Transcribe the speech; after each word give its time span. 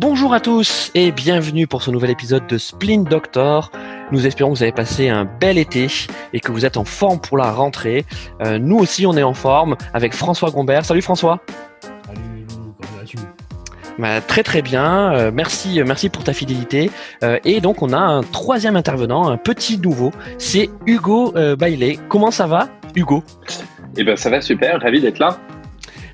Bonjour 0.00 0.32
à 0.32 0.40
tous 0.40 0.90
et 0.94 1.12
bienvenue 1.12 1.66
pour 1.66 1.82
ce 1.82 1.90
nouvel 1.90 2.08
épisode 2.08 2.46
de 2.46 2.56
Splint 2.56 3.02
Doctor. 3.02 3.70
Nous 4.10 4.26
espérons 4.26 4.52
que 4.52 4.56
vous 4.56 4.62
avez 4.62 4.72
passé 4.72 5.10
un 5.10 5.26
bel 5.26 5.58
été 5.58 5.88
et 6.32 6.40
que 6.40 6.52
vous 6.52 6.64
êtes 6.64 6.78
en 6.78 6.86
forme 6.86 7.20
pour 7.20 7.36
la 7.36 7.52
rentrée. 7.52 8.06
Euh, 8.40 8.58
nous 8.58 8.78
aussi, 8.78 9.04
on 9.04 9.14
est 9.18 9.22
en 9.22 9.34
forme 9.34 9.76
avec 9.92 10.14
François 10.14 10.50
Gombert. 10.50 10.86
Salut 10.86 11.02
François. 11.02 11.40
Salut, 12.06 12.46
comment 12.48 12.98
vas-tu? 12.98 13.18
Bah, 13.98 14.22
très 14.22 14.42
très 14.42 14.62
bien, 14.62 15.12
euh, 15.12 15.30
merci, 15.34 15.82
merci 15.84 16.08
pour 16.08 16.24
ta 16.24 16.32
fidélité. 16.32 16.90
Euh, 17.22 17.38
et 17.44 17.60
donc 17.60 17.82
on 17.82 17.92
a 17.92 17.98
un 17.98 18.22
troisième 18.22 18.76
intervenant, 18.76 19.28
un 19.28 19.36
petit 19.36 19.76
nouveau, 19.76 20.12
c'est 20.38 20.70
Hugo 20.86 21.36
euh, 21.36 21.56
Bailey. 21.56 21.98
Comment 22.08 22.30
ça 22.30 22.46
va, 22.46 22.70
Hugo? 22.96 23.22
Eh 23.98 24.04
ben 24.04 24.16
ça 24.16 24.30
va 24.30 24.40
super, 24.40 24.80
ravi 24.80 25.02
d'être 25.02 25.18
là. 25.18 25.38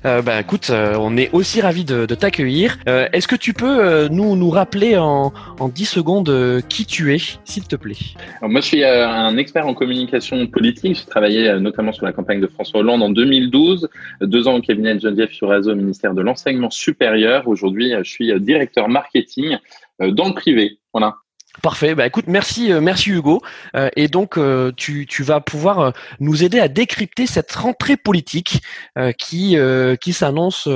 Euh, 0.05 0.21
bah 0.21 0.39
écoute, 0.39 0.69
euh, 0.69 0.95
on 0.99 1.17
est 1.17 1.29
aussi 1.33 1.61
ravi 1.61 1.85
de, 1.85 2.05
de 2.05 2.15
t'accueillir. 2.15 2.77
Euh, 2.87 3.07
Est-ce 3.13 3.27
que 3.27 3.35
tu 3.35 3.53
peux 3.53 3.83
euh, 3.83 4.09
nous 4.09 4.35
nous 4.35 4.49
rappeler 4.49 4.97
en, 4.97 5.33
en 5.59 5.67
10 5.69 5.85
secondes 5.85 6.29
euh, 6.29 6.61
qui 6.61 6.85
tu 6.85 7.13
es, 7.13 7.21
s'il 7.45 7.67
te 7.67 7.75
plaît? 7.75 7.95
Alors, 8.39 8.51
moi, 8.51 8.61
je 8.61 8.65
suis 8.65 8.83
un 8.83 9.37
expert 9.37 9.67
en 9.67 9.73
communication 9.73 10.45
politique. 10.47 10.97
J'ai 10.97 11.05
travaillé 11.09 11.59
notamment 11.59 11.91
sur 11.91 12.05
la 12.05 12.13
campagne 12.13 12.39
de 12.39 12.47
François 12.47 12.81
Hollande 12.81 13.01
en 13.03 13.09
2012, 13.09 13.89
deux 14.21 14.47
ans 14.47 14.55
au 14.55 14.61
cabinet 14.61 14.95
de 14.95 14.99
Geneviève 14.99 15.29
Fioraso 15.29 15.71
au 15.71 15.75
ministère 15.75 16.13
de 16.13 16.21
l'Enseignement 16.21 16.69
supérieur. 16.69 17.47
Aujourd'hui, 17.47 17.93
je 17.97 18.09
suis 18.09 18.39
directeur 18.39 18.89
marketing 18.89 19.57
dans 19.99 20.27
le 20.27 20.33
privé. 20.33 20.79
Voilà. 20.93 21.15
Parfait. 21.61 21.95
Bah 21.95 22.05
écoute, 22.05 22.25
merci, 22.27 22.71
euh, 22.71 22.81
merci 22.81 23.09
Hugo. 23.09 23.41
Euh, 23.75 23.89
et 23.95 24.07
donc 24.07 24.37
euh, 24.37 24.71
tu, 24.77 25.07
tu 25.07 25.23
vas 25.23 25.41
pouvoir 25.41 25.79
euh, 25.79 25.91
nous 26.19 26.43
aider 26.43 26.59
à 26.59 26.67
décrypter 26.67 27.25
cette 27.25 27.51
rentrée 27.51 27.97
politique 27.97 28.61
euh, 28.97 29.11
qui 29.11 29.57
euh, 29.57 29.95
qui 29.95 30.13
s'annonce 30.13 30.69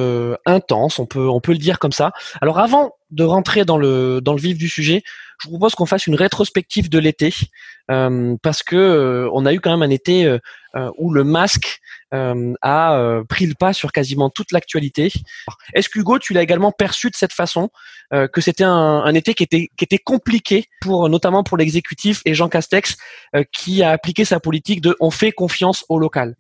intense. 0.46 0.98
On 0.98 1.06
peut 1.06 1.30
on 1.30 1.40
peut 1.40 1.52
le 1.52 1.60
dire 1.60 1.78
comme 1.78 1.92
ça. 1.92 2.12
Alors 2.42 2.60
avant 2.60 2.96
de 3.12 3.24
rentrer 3.24 3.64
dans 3.64 3.78
le 3.78 4.22
dans 4.22 4.34
le 4.34 4.42
vif 4.42 4.58
du 4.58 4.70
sujet, 4.70 5.04
je 5.40 5.48
vous 5.48 5.58
propose 5.58 5.76
qu'on 5.76 5.86
fasse 5.86 6.08
une 6.08 6.16
rétrospective 6.16 6.90
de 6.90 7.00
l'été 7.00 7.34
parce 7.88 8.64
que 8.64 9.28
on 9.34 9.46
a 9.46 9.54
eu 9.54 9.60
quand 9.60 9.72
même 9.72 9.82
un 9.82 9.94
été 9.94 10.38
où 10.98 11.12
le 11.12 11.26
masque 11.26 11.82
euh, 12.14 12.54
a 12.62 12.98
euh, 12.98 13.24
pris 13.24 13.46
le 13.46 13.54
pas 13.54 13.72
sur 13.72 13.92
quasiment 13.92 14.30
toute 14.30 14.52
l'actualité. 14.52 15.12
Est-ce 15.74 15.90
qu'Hugo, 15.90 16.20
tu 16.20 16.34
l'as 16.34 16.42
également 16.42 16.72
perçu 16.72 17.10
de 17.10 17.16
cette 17.16 17.32
façon 17.32 17.70
euh, 18.14 18.28
que 18.28 18.42
c'était 18.42 18.66
un, 18.66 19.14
été 19.14 19.34
qui 19.34 19.44
était 19.44 19.70
qui 19.78 19.86
était 19.86 19.98
compliqué 19.98 20.66
pour 20.82 21.08
notamment 21.08 21.44
pour 21.44 21.58
l'exécutif 21.58 22.22
et 22.26 22.34
Jean 22.34 22.50
Castex 22.50 22.98
qui 23.54 23.82
a 23.82 23.92
appliqué 23.92 24.26
sa 24.26 24.40
politique 24.40 24.82
de 24.82 24.96
on 25.00 25.10
fait 25.10 25.32
confiance 25.32 25.86
au 25.88 26.00
local. 26.00 26.36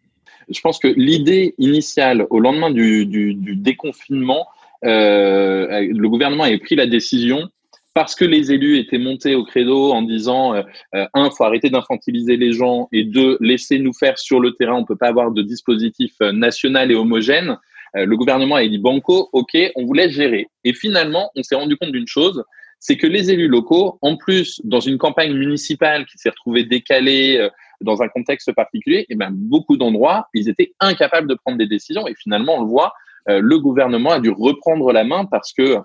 Je 0.49 0.59
pense 0.59 0.79
que 0.79 0.89
l'idée 0.89 1.55
initiale, 1.57 2.25
au 2.29 2.39
lendemain 2.39 2.71
du, 2.71 3.05
du, 3.05 3.33
du 3.33 3.55
déconfinement, 3.55 4.47
le 4.83 6.07
gouvernement 6.07 6.43
avait 6.43 6.57
pris 6.57 6.75
la 6.75 6.87
décision 6.87 7.49
parce 7.93 8.15
que 8.15 8.25
les 8.25 8.51
élus 8.51 8.77
étaient 8.77 8.97
montés 8.97 9.35
au 9.35 9.43
credo 9.43 9.91
en 9.91 10.01
disant 10.01 10.53
euh, 10.55 10.63
euh, 10.95 11.05
un, 11.13 11.29
faut 11.29 11.43
arrêter 11.43 11.69
d'infantiliser 11.69 12.37
les 12.37 12.53
gens 12.53 12.87
et 12.91 13.03
deux, 13.03 13.37
laissez 13.41 13.79
nous 13.79 13.93
faire 13.93 14.17
sur 14.17 14.39
le 14.39 14.53
terrain. 14.53 14.75
On 14.75 14.85
peut 14.85 14.95
pas 14.95 15.09
avoir 15.09 15.31
de 15.31 15.41
dispositif 15.41 16.13
euh, 16.21 16.31
national 16.31 16.91
et 16.91 16.95
homogène. 16.95 17.57
Euh, 17.97 18.05
le 18.05 18.15
gouvernement 18.15 18.55
a 18.55 18.65
dit 18.65 18.77
banco, 18.77 19.29
ok, 19.33 19.57
on 19.75 19.85
vous 19.85 19.95
gérer. 20.09 20.47
Et 20.63 20.73
finalement, 20.73 21.31
on 21.35 21.43
s'est 21.43 21.55
rendu 21.55 21.75
compte 21.75 21.91
d'une 21.91 22.07
chose, 22.07 22.43
c'est 22.79 22.97
que 22.97 23.07
les 23.07 23.29
élus 23.29 23.47
locaux, 23.47 23.99
en 24.01 24.15
plus, 24.15 24.61
dans 24.63 24.79
une 24.79 24.97
campagne 24.97 25.33
municipale 25.33 26.05
qui 26.05 26.17
s'est 26.17 26.29
retrouvée 26.29 26.63
décalée 26.63 27.37
euh, 27.37 27.49
dans 27.81 28.01
un 28.01 28.07
contexte 28.07 28.51
particulier, 28.53 29.05
et 29.09 29.15
ben 29.15 29.31
beaucoup 29.31 29.75
d'endroits, 29.75 30.27
ils 30.33 30.49
étaient 30.49 30.73
incapables 30.79 31.27
de 31.27 31.33
prendre 31.33 31.57
des 31.57 31.67
décisions. 31.67 32.07
Et 32.07 32.13
finalement, 32.15 32.57
on 32.57 32.61
le 32.61 32.67
voit, 32.67 32.93
le 33.27 33.57
gouvernement 33.57 34.11
a 34.11 34.19
dû 34.19 34.29
reprendre 34.29 34.91
la 34.91 35.03
main 35.03 35.25
parce 35.25 35.51
que 35.53 35.77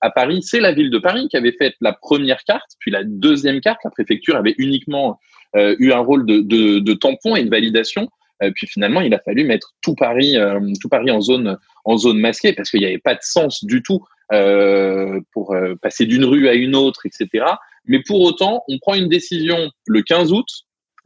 à 0.00 0.10
Paris, 0.10 0.42
c'est 0.42 0.60
la 0.60 0.72
ville 0.72 0.90
de 0.90 0.98
Paris 0.98 1.28
qui 1.30 1.36
avait 1.36 1.52
fait 1.52 1.74
la 1.80 1.92
première 1.92 2.42
carte, 2.44 2.72
puis 2.80 2.90
la 2.90 3.04
deuxième 3.04 3.60
carte. 3.60 3.80
La 3.84 3.90
préfecture 3.90 4.36
avait 4.36 4.54
uniquement 4.58 5.18
euh, 5.54 5.76
eu 5.78 5.92
un 5.92 5.98
rôle 5.98 6.26
de, 6.26 6.92
tampon 6.94 7.36
et 7.36 7.44
de 7.44 7.50
validation. 7.50 8.08
Euh, 8.42 8.50
puis 8.54 8.66
finalement, 8.66 9.00
il 9.00 9.14
a 9.14 9.18
fallu 9.18 9.44
mettre 9.44 9.74
tout 9.82 9.94
Paris, 9.94 10.36
euh, 10.36 10.60
tout 10.80 10.88
Paris 10.88 11.10
en 11.10 11.20
zone, 11.20 11.56
en 11.84 11.96
zone 11.96 12.18
masquée 12.18 12.52
parce 12.52 12.70
qu'il 12.70 12.80
n'y 12.80 12.86
avait 12.86 12.98
pas 12.98 13.14
de 13.14 13.22
sens 13.22 13.64
du 13.64 13.82
tout 13.82 14.04
euh, 14.32 15.20
pour 15.32 15.56
passer 15.80 16.04
d'une 16.04 16.24
rue 16.24 16.48
à 16.48 16.54
une 16.54 16.74
autre, 16.74 17.06
etc. 17.06 17.44
Mais 17.86 18.00
pour 18.02 18.20
autant, 18.20 18.62
on 18.68 18.78
prend 18.78 18.94
une 18.94 19.08
décision 19.08 19.70
le 19.86 20.02
15 20.02 20.32
août, 20.32 20.48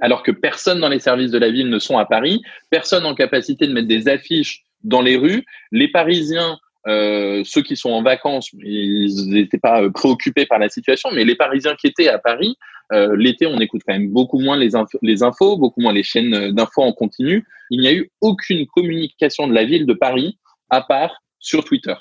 alors 0.01 0.23
que 0.23 0.31
personne 0.33 0.81
dans 0.81 0.89
les 0.89 0.99
services 0.99 1.31
de 1.31 1.39
la 1.39 1.51
ville 1.51 1.69
ne 1.69 1.79
sont 1.79 1.99
à 1.99 2.07
Paris, 2.07 2.43
personne 2.71 3.05
en 3.05 3.15
capacité 3.15 3.67
de 3.67 3.73
mettre 3.73 3.89
des 3.89 4.09
affiches 4.09 4.65
dans 4.83 5.03
les 5.03 5.17
rues. 5.17 5.45
Les 5.71 5.89
Parisiens 5.89 6.59
euh, 6.87 7.43
ceux 7.45 7.63
qui 7.63 7.77
sont 7.77 7.91
en 7.91 8.03
vacances, 8.03 8.51
ils 8.55 9.29
n'étaient 9.29 9.59
pas 9.59 9.83
euh, 9.83 9.91
préoccupés 9.91 10.47
par 10.47 10.59
la 10.59 10.69
situation, 10.69 11.11
mais 11.13 11.25
les 11.25 11.35
Parisiens 11.35 11.75
qui 11.77 11.87
étaient 11.87 12.09
à 12.09 12.19
Paris, 12.19 12.57
euh, 12.93 13.15
l'été, 13.17 13.47
on 13.47 13.61
écoute 13.61 13.83
quand 13.87 13.93
même 13.93 14.11
beaucoup 14.11 14.39
moins 14.39 14.57
les, 14.57 14.75
infos, 14.75 15.57
beaucoup 15.57 15.81
moins 15.81 15.93
les 15.93 16.03
chaînes 16.03 16.51
d'infos 16.53 16.83
en 16.83 16.93
continu. 16.93 17.47
Il 17.71 17.81
n'y 17.81 17.89
a 17.89 17.93
eu 17.93 18.11
aucune 18.21 18.67
communication 18.67 19.47
de 19.47 19.55
la 19.55 19.65
ville 19.65 19.87
de 19.87 19.95
Paris 19.95 20.39
à 20.71 20.81
part 20.83 21.23
sur 21.39 21.65
Twitter. 21.65 21.95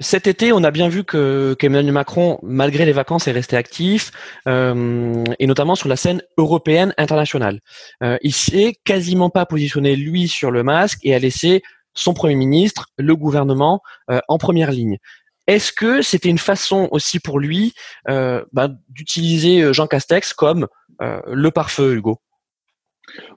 Cet 0.00 0.26
été, 0.26 0.52
on 0.52 0.64
a 0.64 0.70
bien 0.70 0.88
vu 0.88 1.04
que 1.04 1.54
qu'Emmanuel 1.58 1.92
Macron, 1.92 2.38
malgré 2.42 2.84
les 2.84 2.92
vacances, 2.92 3.28
est 3.28 3.32
resté 3.32 3.56
actif, 3.56 4.10
euh, 4.48 5.24
et 5.38 5.46
notamment 5.46 5.76
sur 5.76 5.88
la 5.88 5.96
scène 5.96 6.20
européenne 6.36 6.92
internationale. 6.98 7.60
Euh, 8.02 8.18
il 8.22 8.34
s'est 8.34 8.74
quasiment 8.84 9.30
pas 9.30 9.46
positionné 9.46 9.96
lui 9.96 10.28
sur 10.28 10.50
le 10.50 10.62
masque 10.62 10.98
et 11.04 11.14
a 11.14 11.18
laissé 11.18 11.62
son 11.94 12.14
Premier 12.14 12.34
ministre, 12.34 12.86
le 12.98 13.16
gouvernement 13.16 13.80
euh, 14.10 14.20
en 14.28 14.38
première 14.38 14.70
ligne. 14.70 14.98
Est-ce 15.46 15.72
que 15.72 16.02
c'était 16.02 16.28
une 16.28 16.38
façon 16.38 16.88
aussi 16.92 17.18
pour 17.18 17.38
lui 17.40 17.72
euh, 18.08 18.44
bah, 18.52 18.68
d'utiliser 18.88 19.72
Jean 19.72 19.86
Castex 19.86 20.32
comme 20.32 20.68
euh, 21.02 21.20
le 21.26 21.50
pare-feu, 21.50 21.94
Hugo? 21.94 22.18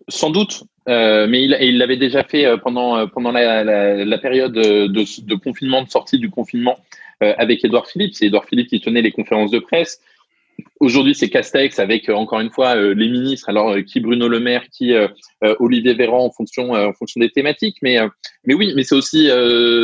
Sans 0.08 0.30
doute, 0.30 0.64
euh, 0.88 1.26
mais 1.28 1.44
il 1.44 1.78
l'avait 1.78 1.98
déjà 1.98 2.24
fait 2.24 2.46
pendant, 2.60 3.08
pendant 3.08 3.32
la, 3.32 4.18
période 4.20 4.54
de, 4.54 4.86
de, 4.86 5.36
confinement, 5.36 5.82
de 5.82 5.90
sortie 5.90 6.20
du 6.20 6.30
confinement 6.30 6.78
euh, 7.24 7.34
avec 7.38 7.64
Édouard 7.64 7.88
Philippe. 7.88 8.16
C'est 8.16 8.26
Édouard 8.26 8.46
Philippe 8.46 8.70
qui 8.70 8.82
tenait 8.82 9.02
les 9.02 9.12
conférences 9.12 9.52
de 9.52 9.60
presse. 9.60 10.02
Aujourd'hui, 10.84 11.16
c'est 11.16 11.30
Castex 11.30 11.80
avec 11.80 12.10
euh, 12.10 12.14
encore 12.14 12.42
une 12.42 12.50
fois 12.50 12.76
euh, 12.76 12.94
les 12.94 13.08
ministres. 13.08 13.48
Alors 13.48 13.70
euh, 13.70 13.82
qui 13.84 14.02
Bruno 14.02 14.28
Le 14.28 14.42
Maire, 14.42 14.66
qui 14.70 14.94
euh, 14.94 15.08
Olivier 15.60 15.94
Véran 15.94 16.26
en 16.26 16.30
fonction 16.30 16.72
en 16.72 16.92
fonction 16.92 17.22
des 17.22 17.30
thématiques. 17.30 17.78
Mais 17.82 17.98
mais 18.44 18.54
oui, 18.54 18.74
mais 18.76 18.84
c'est 18.84 18.96
aussi 18.96 19.30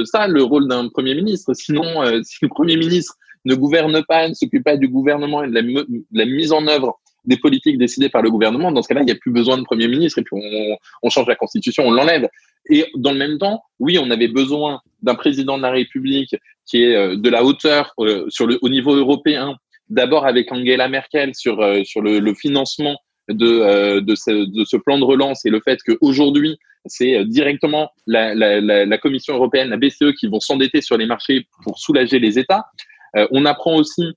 ça 0.06 0.28
le 0.28 0.44
rôle 0.44 0.68
d'un 0.68 0.90
premier 0.90 1.16
ministre. 1.16 1.54
Sinon, 1.54 2.04
si 2.24 2.38
le 2.42 2.50
premier 2.50 2.76
ministre 2.76 3.16
ne 3.46 3.56
gouverne 3.56 4.04
pas, 4.04 4.28
ne 4.28 4.34
s'occupe 4.34 4.66
pas 4.66 4.76
du 4.76 4.90
gouvernement 4.90 5.42
et 5.44 5.48
de 5.48 5.54
la, 6.12 6.26
mise 6.26 6.52
en 6.52 6.68
œuvre 6.68 7.00
des 7.24 7.38
politiques 7.38 7.78
décidées 7.78 8.10
par 8.10 8.22
le 8.22 8.30
gouvernement, 8.30 8.72
dans 8.72 8.82
ce 8.82 8.90
cas-là, 8.90 9.02
il 9.02 9.06
n'y 9.06 9.12
a 9.12 9.16
plus 9.16 9.32
besoin 9.32 9.58
de 9.58 9.64
premier 9.64 9.88
ministre 9.88 10.20
et 10.20 10.24
puis 10.24 10.36
on, 10.36 10.78
on 11.04 11.10
change 11.10 11.28
la 11.28 11.36
constitution, 11.36 11.86
on 11.88 11.92
l'enlève. 11.92 12.28
Et 12.70 12.86
dans 12.96 13.14
le 13.14 13.18
même 13.18 13.38
temps, 13.38 13.62
oui, 13.80 13.98
on 14.02 14.12
avait 14.12 14.28
besoin 14.28 14.82
d'un 15.02 15.16
président 15.16 15.58
de 15.58 15.64
la 15.64 15.72
République 15.72 16.36
qui 16.66 16.84
est 16.84 17.16
de 17.16 17.30
la 17.30 17.46
hauteur 17.46 17.94
sur 18.28 18.48
le, 18.48 18.60
au 18.62 18.68
niveau 18.68 18.94
européen 18.94 19.56
d'abord 19.90 20.26
avec 20.26 20.52
Angela 20.52 20.88
Merkel 20.88 21.36
sur, 21.36 21.62
euh, 21.62 21.84
sur 21.84 22.02
le, 22.02 22.34
financement 22.34 22.98
de, 23.28 23.46
euh, 23.46 24.02
de, 24.02 24.16
ce, 24.16 24.78
plan 24.78 25.00
de 25.00 25.04
relance 25.04 25.46
et 25.46 25.50
le 25.50 25.62
fait 25.62 25.80
qu'aujourd'hui, 25.86 26.58
c'est 26.86 27.26
directement 27.26 27.90
la, 28.08 28.98
Commission 28.98 29.36
européenne, 29.36 29.70
la 29.70 29.78
BCE, 29.78 30.14
qui 30.20 30.28
vont 30.28 30.40
s'endetter 30.40 30.82
sur 30.82 30.98
les 30.98 31.06
marchés 31.06 31.48
pour 31.64 31.78
soulager 31.78 32.20
les 32.20 32.40
États. 32.40 32.66
Euh, 33.16 33.28
on 33.32 33.46
apprend 33.46 33.76
aussi 33.76 34.14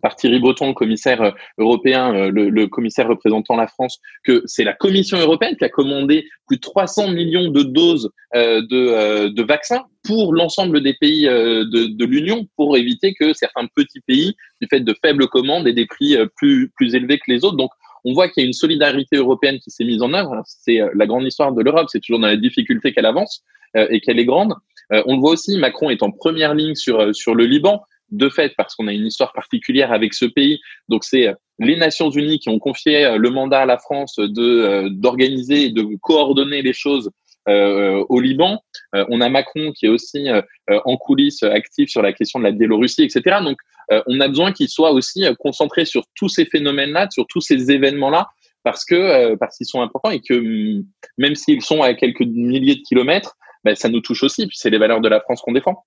par 0.00 0.16
Thierry 0.16 0.38
Breton, 0.38 0.68
le 0.68 0.74
commissaire 0.74 1.34
européen, 1.58 2.30
le, 2.30 2.48
le, 2.48 2.66
commissaire 2.66 3.08
représentant 3.08 3.56
la 3.56 3.66
France, 3.66 4.00
que 4.24 4.42
c'est 4.46 4.64
la 4.64 4.72
Commission 4.72 5.18
européenne 5.18 5.56
qui 5.56 5.64
a 5.64 5.68
commandé 5.68 6.26
plus 6.46 6.56
de 6.56 6.60
300 6.60 7.12
millions 7.12 7.48
de 7.48 7.62
doses 7.62 8.10
euh, 8.34 8.62
de, 8.62 8.86
euh, 8.88 9.30
de, 9.30 9.42
vaccins 9.42 9.84
pour 10.04 10.32
l'ensemble 10.32 10.80
des 10.80 10.94
pays 10.94 11.28
euh, 11.28 11.64
de, 11.66 11.84
de 11.86 12.04
l'Union 12.06 12.46
pour 12.56 12.78
éviter 12.78 13.12
que 13.12 13.34
certains 13.34 13.66
petits 13.66 14.00
pays, 14.00 14.34
du 14.62 14.68
fait 14.68 14.80
de 14.80 14.94
faibles 15.04 15.28
commandes, 15.28 15.68
aient 15.68 15.74
des 15.74 15.84
prix 15.84 16.16
plus, 16.36 16.70
plus 16.74 16.94
élevés 16.94 17.18
que 17.18 17.30
les 17.30 17.44
autres. 17.44 17.56
Donc, 17.56 17.70
on 18.04 18.14
voit 18.14 18.28
qu'il 18.28 18.42
y 18.42 18.44
a 18.44 18.46
une 18.46 18.54
solidarité 18.54 19.16
européenne 19.16 19.58
qui 19.58 19.70
s'est 19.70 19.84
mise 19.84 20.00
en 20.00 20.14
œuvre. 20.14 20.42
C'est 20.46 20.80
la 20.94 21.06
grande 21.06 21.26
histoire 21.26 21.52
de 21.52 21.62
l'Europe. 21.62 21.88
C'est 21.90 22.00
toujours 22.00 22.20
dans 22.20 22.26
la 22.26 22.36
difficulté 22.36 22.92
qu'elle 22.92 23.06
avance 23.06 23.44
et 23.74 24.00
qu'elle 24.00 24.18
est 24.18 24.24
grande. 24.24 24.54
on 24.90 25.14
le 25.14 25.20
voit 25.20 25.30
aussi, 25.32 25.56
Macron 25.58 25.88
est 25.88 26.02
en 26.02 26.10
première 26.10 26.54
ligne 26.54 26.74
sur, 26.74 27.14
sur 27.14 27.34
le 27.34 27.44
Liban 27.44 27.82
de 28.12 28.28
fait 28.28 28.52
parce 28.56 28.76
qu'on 28.76 28.86
a 28.86 28.92
une 28.92 29.06
histoire 29.06 29.32
particulière 29.32 29.92
avec 29.92 30.14
ce 30.14 30.26
pays. 30.26 30.60
Donc 30.88 31.02
c'est 31.04 31.34
les 31.58 31.76
Nations 31.76 32.10
Unies 32.10 32.38
qui 32.38 32.48
ont 32.48 32.58
confié 32.58 33.16
le 33.18 33.30
mandat 33.30 33.62
à 33.62 33.66
la 33.66 33.78
France 33.78 34.16
de 34.16 34.88
d'organiser 34.88 35.64
et 35.64 35.70
de 35.70 35.84
coordonner 36.00 36.62
les 36.62 36.72
choses 36.72 37.10
euh, 37.48 38.04
au 38.08 38.20
Liban. 38.20 38.60
Euh, 38.94 39.04
on 39.08 39.20
a 39.20 39.28
Macron 39.28 39.72
qui 39.72 39.86
est 39.86 39.88
aussi 39.88 40.28
euh, 40.28 40.42
en 40.84 40.96
coulisses 40.96 41.42
actif 41.42 41.90
sur 41.90 42.00
la 42.00 42.12
question 42.12 42.38
de 42.38 42.44
la 42.44 42.52
Biélorussie, 42.52 43.02
etc. 43.02 43.38
Donc 43.42 43.58
on 44.06 44.20
a 44.20 44.28
besoin 44.28 44.52
qu'il 44.52 44.70
soit 44.70 44.92
aussi 44.92 45.24
concentré 45.38 45.84
sur 45.84 46.04
tous 46.14 46.28
ces 46.30 46.46
phénomènes-là, 46.46 47.08
sur 47.10 47.26
tous 47.26 47.42
ces 47.42 47.70
événements-là, 47.70 48.26
parce 48.62 48.86
que 48.86 49.34
parce 49.34 49.58
qu'ils 49.58 49.66
sont 49.66 49.82
importants 49.82 50.10
et 50.10 50.20
que 50.20 50.82
même 51.18 51.34
s'ils 51.34 51.60
sont 51.60 51.82
à 51.82 51.92
quelques 51.92 52.22
milliers 52.22 52.76
de 52.76 52.80
kilomètres, 52.80 53.36
ben, 53.64 53.74
ça 53.74 53.90
nous 53.90 54.00
touche 54.00 54.22
aussi. 54.22 54.46
Puis 54.46 54.56
c'est 54.56 54.70
les 54.70 54.78
valeurs 54.78 55.02
de 55.02 55.08
la 55.08 55.20
France 55.20 55.42
qu'on 55.42 55.52
défend. 55.52 55.84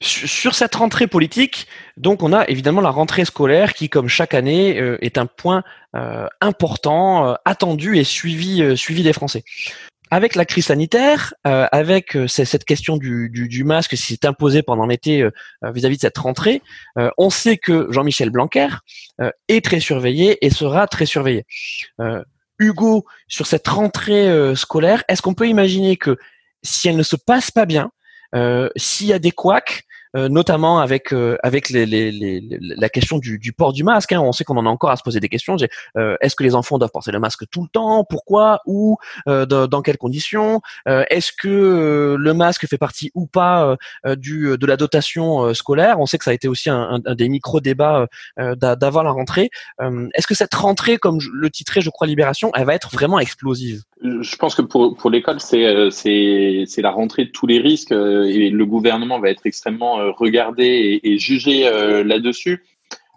Sur 0.00 0.54
cette 0.54 0.76
rentrée 0.76 1.08
politique, 1.08 1.66
donc 1.96 2.22
on 2.22 2.32
a 2.32 2.46
évidemment 2.48 2.80
la 2.80 2.90
rentrée 2.90 3.24
scolaire 3.24 3.74
qui, 3.74 3.88
comme 3.88 4.06
chaque 4.06 4.32
année, 4.32 4.78
euh, 4.78 4.96
est 5.00 5.18
un 5.18 5.26
point 5.26 5.64
euh, 5.96 6.28
important, 6.40 7.26
euh, 7.26 7.34
attendu 7.44 7.98
et 7.98 8.04
suivi, 8.04 8.62
des 9.02 9.12
Français. 9.12 9.42
Avec 10.10 10.36
la 10.36 10.46
crise 10.46 10.66
sanitaire, 10.66 11.34
avec 11.44 12.16
cette 12.28 12.64
question 12.64 12.96
du, 12.96 13.28
du, 13.28 13.64
masque 13.64 13.90
qui 13.90 13.96
s'est 13.98 14.24
imposé 14.24 14.62
pendant 14.62 14.86
l'été 14.86 15.28
vis-à-vis 15.62 15.96
de 15.96 16.00
cette 16.00 16.16
rentrée, 16.16 16.62
on 17.18 17.28
sait 17.28 17.58
que 17.58 17.88
Jean-Michel 17.90 18.30
Blanquer 18.30 18.68
est 19.48 19.62
très 19.62 19.80
surveillé 19.80 20.42
et 20.46 20.48
sera 20.48 20.86
très 20.86 21.04
surveillé. 21.04 21.44
Hugo, 22.58 23.04
sur 23.26 23.46
cette 23.46 23.68
rentrée 23.68 24.56
scolaire, 24.56 25.04
est-ce 25.08 25.20
qu'on 25.20 25.34
peut 25.34 25.46
imaginer 25.46 25.98
que 25.98 26.16
si 26.62 26.88
elle 26.88 26.96
ne 26.96 27.02
se 27.02 27.16
passe 27.16 27.50
pas 27.50 27.66
bien, 27.66 27.90
s'il 28.76 29.06
y 29.06 29.12
a 29.12 29.18
des 29.18 29.30
couacs, 29.30 29.84
euh, 30.18 30.28
notamment 30.28 30.80
avec 30.80 31.12
euh, 31.12 31.36
avec 31.42 31.70
les, 31.70 31.86
les, 31.86 32.10
les, 32.10 32.42
la 32.60 32.88
question 32.88 33.18
du, 33.18 33.38
du, 33.38 33.52
port 33.52 33.72
du 33.72 33.84
masque. 33.84 34.12
Hein. 34.12 34.20
On 34.20 34.32
sait 34.32 34.44
qu'on 34.44 34.56
en 34.56 34.66
a 34.66 34.68
encore 34.68 34.90
à 34.90 34.96
se 34.96 35.02
poser 35.02 35.20
des 35.20 35.28
questions. 35.28 35.56
Euh, 35.96 36.16
Est-ce 36.20 36.34
que 36.34 36.42
les 36.42 36.54
enfants 36.54 36.78
doivent 36.78 36.90
porter 36.90 37.12
le 37.12 37.20
masque 37.20 37.44
tout 37.50 37.62
le 37.62 37.68
temps? 37.68 38.04
Pourquoi? 38.08 38.60
Où 38.66 38.96
euh, 39.28 39.46
dans, 39.46 39.82
quelles 39.82 39.98
conditions? 39.98 40.60
Est-ce 40.86 41.30
que 41.32 42.16
le 42.18 42.34
masque 42.34 42.66
fait 42.66 42.78
partie 42.78 43.10
ou 43.14 43.26
pas 43.26 43.76
du 44.16 44.56
de 44.58 44.66
la 44.66 44.76
dotation 44.76 45.54
scolaire? 45.54 46.00
On 46.00 46.06
sait 46.06 46.18
que 46.18 46.24
ça 46.24 46.32
a 46.32 46.34
été 46.34 46.48
aussi 46.48 46.68
un, 46.68 47.00
un, 47.04 47.14
des 47.14 47.28
micro 47.28 47.60
débats 47.60 48.06
d'avoir 48.36 49.04
la 49.04 49.10
rentrée. 49.10 49.50
Est-ce 50.14 50.26
que 50.26 50.34
cette 50.34 50.54
rentrée, 50.54 50.98
comme 50.98 51.18
le 51.32 51.50
titrait, 51.50 51.80
je 51.80 51.90
crois, 51.90 52.06
Libération, 52.06 52.50
elle 52.54 52.66
va 52.66 52.74
être 52.74 52.90
vraiment 52.92 53.18
explosive? 53.18 53.82
Je 54.02 54.36
pense 54.36 54.54
que 54.54 54.62
pour, 54.62 54.96
pour 54.96 55.10
l'école, 55.10 55.40
c'est, 55.40 55.90
c'est, 55.90 56.82
la 56.82 56.90
rentrée 56.90 57.26
de 57.26 57.30
tous 57.30 57.46
les 57.46 57.58
risques 57.58 57.92
et 57.92 58.50
le 58.50 58.66
gouvernement 58.66 59.20
va 59.20 59.30
être 59.30 59.46
extrêmement 59.46 60.00
regarder 60.10 61.00
et, 61.02 61.18
juger 61.18 61.66
euh, 61.66 62.02
là-dessus. 62.04 62.64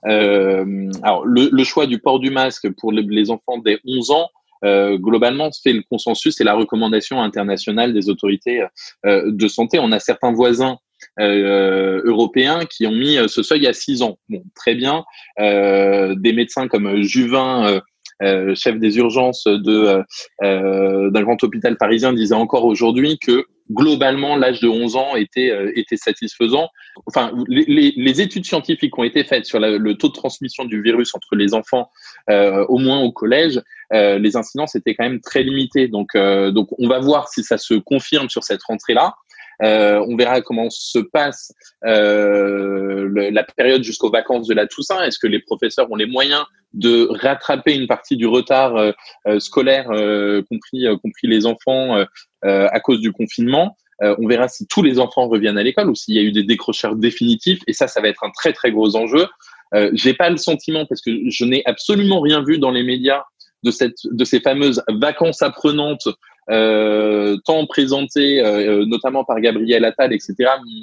Euh, 0.07 0.91
alors, 1.03 1.25
le, 1.25 1.63
choix 1.63 1.85
du 1.85 1.99
port 1.99 2.19
du 2.19 2.31
masque 2.31 2.69
pour 2.77 2.91
les 2.91 3.29
enfants 3.29 3.59
dès 3.59 3.79
11 3.85 4.11
ans, 4.11 4.29
globalement, 4.63 5.51
c'est 5.51 5.73
le 5.73 5.81
consensus 5.89 6.39
et 6.39 6.43
la 6.43 6.53
recommandation 6.53 7.21
internationale 7.21 7.93
des 7.93 8.09
autorités 8.09 8.63
de 9.03 9.47
santé. 9.47 9.79
On 9.79 9.91
a 9.91 9.99
certains 9.99 10.31
voisins 10.33 10.77
européens 11.19 12.65
qui 12.65 12.85
ont 12.85 12.91
mis 12.91 13.17
ce 13.27 13.41
seuil 13.41 13.65
à 13.65 13.73
6 13.73 14.03
ans. 14.03 14.19
Très 14.55 14.75
bien. 14.75 15.03
des 15.39 16.33
médecins 16.33 16.67
comme 16.67 17.01
Juvin, 17.01 17.81
chef 18.53 18.77
des 18.77 18.97
urgences 18.97 19.45
de 19.45 20.03
d'un 20.41 21.21
grand 21.23 21.43
hôpital 21.43 21.75
parisien, 21.77 22.13
disait 22.13 22.35
encore 22.35 22.65
aujourd'hui 22.65 23.17
que 23.17 23.45
globalement, 23.71 24.35
l'âge 24.35 24.59
de 24.59 24.67
11 24.67 24.95
ans 24.95 25.15
était, 25.15 25.51
euh, 25.51 25.71
était 25.75 25.97
satisfaisant. 25.97 26.69
Enfin, 27.05 27.31
les, 27.47 27.93
les, 27.95 28.21
études 28.21 28.45
scientifiques 28.45 28.97
ont 28.97 29.03
été 29.03 29.23
faites 29.23 29.45
sur 29.45 29.59
le 29.59 29.93
taux 29.95 30.09
de 30.09 30.13
transmission 30.13 30.65
du 30.65 30.81
virus 30.81 31.15
entre 31.15 31.35
les 31.35 31.53
enfants, 31.53 31.89
euh, 32.29 32.65
au 32.67 32.77
moins 32.77 32.99
au 33.01 33.11
collège. 33.11 33.61
Euh, 33.93 34.19
les 34.19 34.35
incidences 34.35 34.75
étaient 34.75 34.95
quand 34.95 35.05
même 35.05 35.21
très 35.21 35.43
limitées. 35.43 35.87
Donc, 35.87 36.15
donc, 36.15 36.69
on 36.77 36.87
va 36.87 36.99
voir 36.99 37.29
si 37.29 37.43
ça 37.43 37.57
se 37.57 37.75
confirme 37.75 38.29
sur 38.29 38.43
cette 38.43 38.63
rentrée-là. 38.63 39.15
Euh, 39.63 40.03
on 40.07 40.15
verra 40.15 40.41
comment 40.41 40.69
se 40.69 40.99
passe 40.99 41.53
euh, 41.85 43.29
la 43.31 43.43
période 43.43 43.83
jusqu'aux 43.83 44.09
vacances 44.09 44.47
de 44.47 44.53
la 44.53 44.67
Toussaint. 44.67 45.03
Est-ce 45.03 45.19
que 45.19 45.27
les 45.27 45.39
professeurs 45.39 45.91
ont 45.91 45.95
les 45.95 46.07
moyens 46.07 46.43
de 46.73 47.07
rattraper 47.11 47.75
une 47.75 47.87
partie 47.87 48.17
du 48.17 48.27
retard 48.27 48.75
euh, 48.77 49.39
scolaire, 49.39 49.87
compris, 50.49 50.85
compris 51.01 51.27
les 51.27 51.45
enfants, 51.45 51.97
à 52.43 52.79
cause 52.79 52.99
du 52.99 53.11
confinement 53.11 53.77
on 54.17 54.27
verra 54.27 54.47
si 54.47 54.65
tous 54.65 54.81
les 54.81 54.97
enfants 54.97 55.27
reviennent 55.27 55.59
à 55.59 55.63
l'école 55.63 55.87
ou 55.87 55.93
s'il 55.93 56.15
y 56.15 56.17
a 56.17 56.23
eu 56.23 56.31
des 56.31 56.41
décrocheurs 56.41 56.95
définitifs. 56.95 57.59
Et 57.67 57.73
ça, 57.73 57.87
ça 57.87 58.01
va 58.01 58.07
être 58.07 58.23
un 58.23 58.31
très 58.31 58.51
très 58.51 58.71
gros 58.71 58.95
enjeu. 58.95 59.27
Euh, 59.73 59.89
J'ai 59.93 60.13
pas 60.13 60.29
le 60.29 60.37
sentiment 60.37 60.85
parce 60.85 61.01
que 61.01 61.11
je 61.29 61.45
n'ai 61.45 61.63
absolument 61.65 62.19
rien 62.19 62.43
vu 62.43 62.57
dans 62.57 62.71
les 62.71 62.83
médias 62.83 63.23
de 63.63 63.71
cette 63.71 63.99
de 64.03 64.25
ces 64.25 64.39
fameuses 64.39 64.81
vacances 64.89 65.41
apprenantes 65.41 66.07
euh, 66.49 67.37
tant 67.45 67.65
présenté, 67.65 68.41
euh, 68.41 68.85
notamment 68.85 69.23
par 69.23 69.39
Gabriel 69.39 69.85
Attal, 69.85 70.13
etc. 70.13 70.33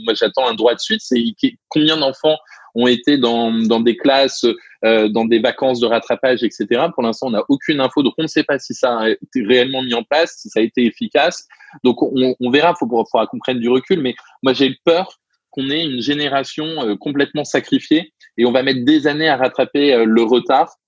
Moi, 0.04 0.14
j'attends 0.14 0.46
un 0.46 0.54
droit 0.54 0.74
de 0.74 0.80
suite. 0.80 1.00
C'est 1.02 1.22
combien 1.68 1.96
d'enfants 1.96 2.36
ont 2.74 2.86
été 2.86 3.18
dans, 3.18 3.52
dans 3.52 3.80
des 3.80 3.96
classes, 3.96 4.46
euh, 4.84 5.08
dans 5.08 5.24
des 5.24 5.40
vacances 5.40 5.80
de 5.80 5.86
rattrapage, 5.86 6.42
etc. 6.44 6.86
Pour 6.94 7.02
l'instant, 7.02 7.26
on 7.26 7.30
n'a 7.30 7.44
aucune 7.48 7.80
info, 7.80 8.02
donc 8.02 8.14
on 8.18 8.22
ne 8.22 8.28
sait 8.28 8.44
pas 8.44 8.58
si 8.58 8.74
ça 8.74 8.98
a 8.98 9.08
été 9.10 9.42
réellement 9.44 9.82
mis 9.82 9.94
en 9.94 10.04
place, 10.04 10.36
si 10.38 10.48
ça 10.48 10.60
a 10.60 10.62
été 10.62 10.84
efficace. 10.84 11.46
Donc 11.82 12.02
on, 12.02 12.34
on 12.38 12.50
verra, 12.50 12.74
il 12.74 12.78
faudra 12.78 13.26
qu'on 13.26 13.38
prenne 13.38 13.58
du 13.58 13.68
recul. 13.68 14.00
Mais 14.00 14.14
moi, 14.42 14.52
j'ai 14.52 14.76
peur 14.84 15.18
qu'on 15.50 15.70
ait 15.70 15.84
une 15.84 16.00
génération 16.00 16.64
euh, 16.64 16.96
complètement 16.96 17.44
sacrifiée 17.44 18.12
et 18.36 18.44
on 18.44 18.52
va 18.52 18.62
mettre 18.62 18.84
des 18.84 19.06
années 19.06 19.28
à 19.28 19.36
rattraper 19.36 19.92
euh, 19.92 20.04
le 20.04 20.22
retard 20.22 20.68
euh, 20.68 20.72
euh, 20.72 20.87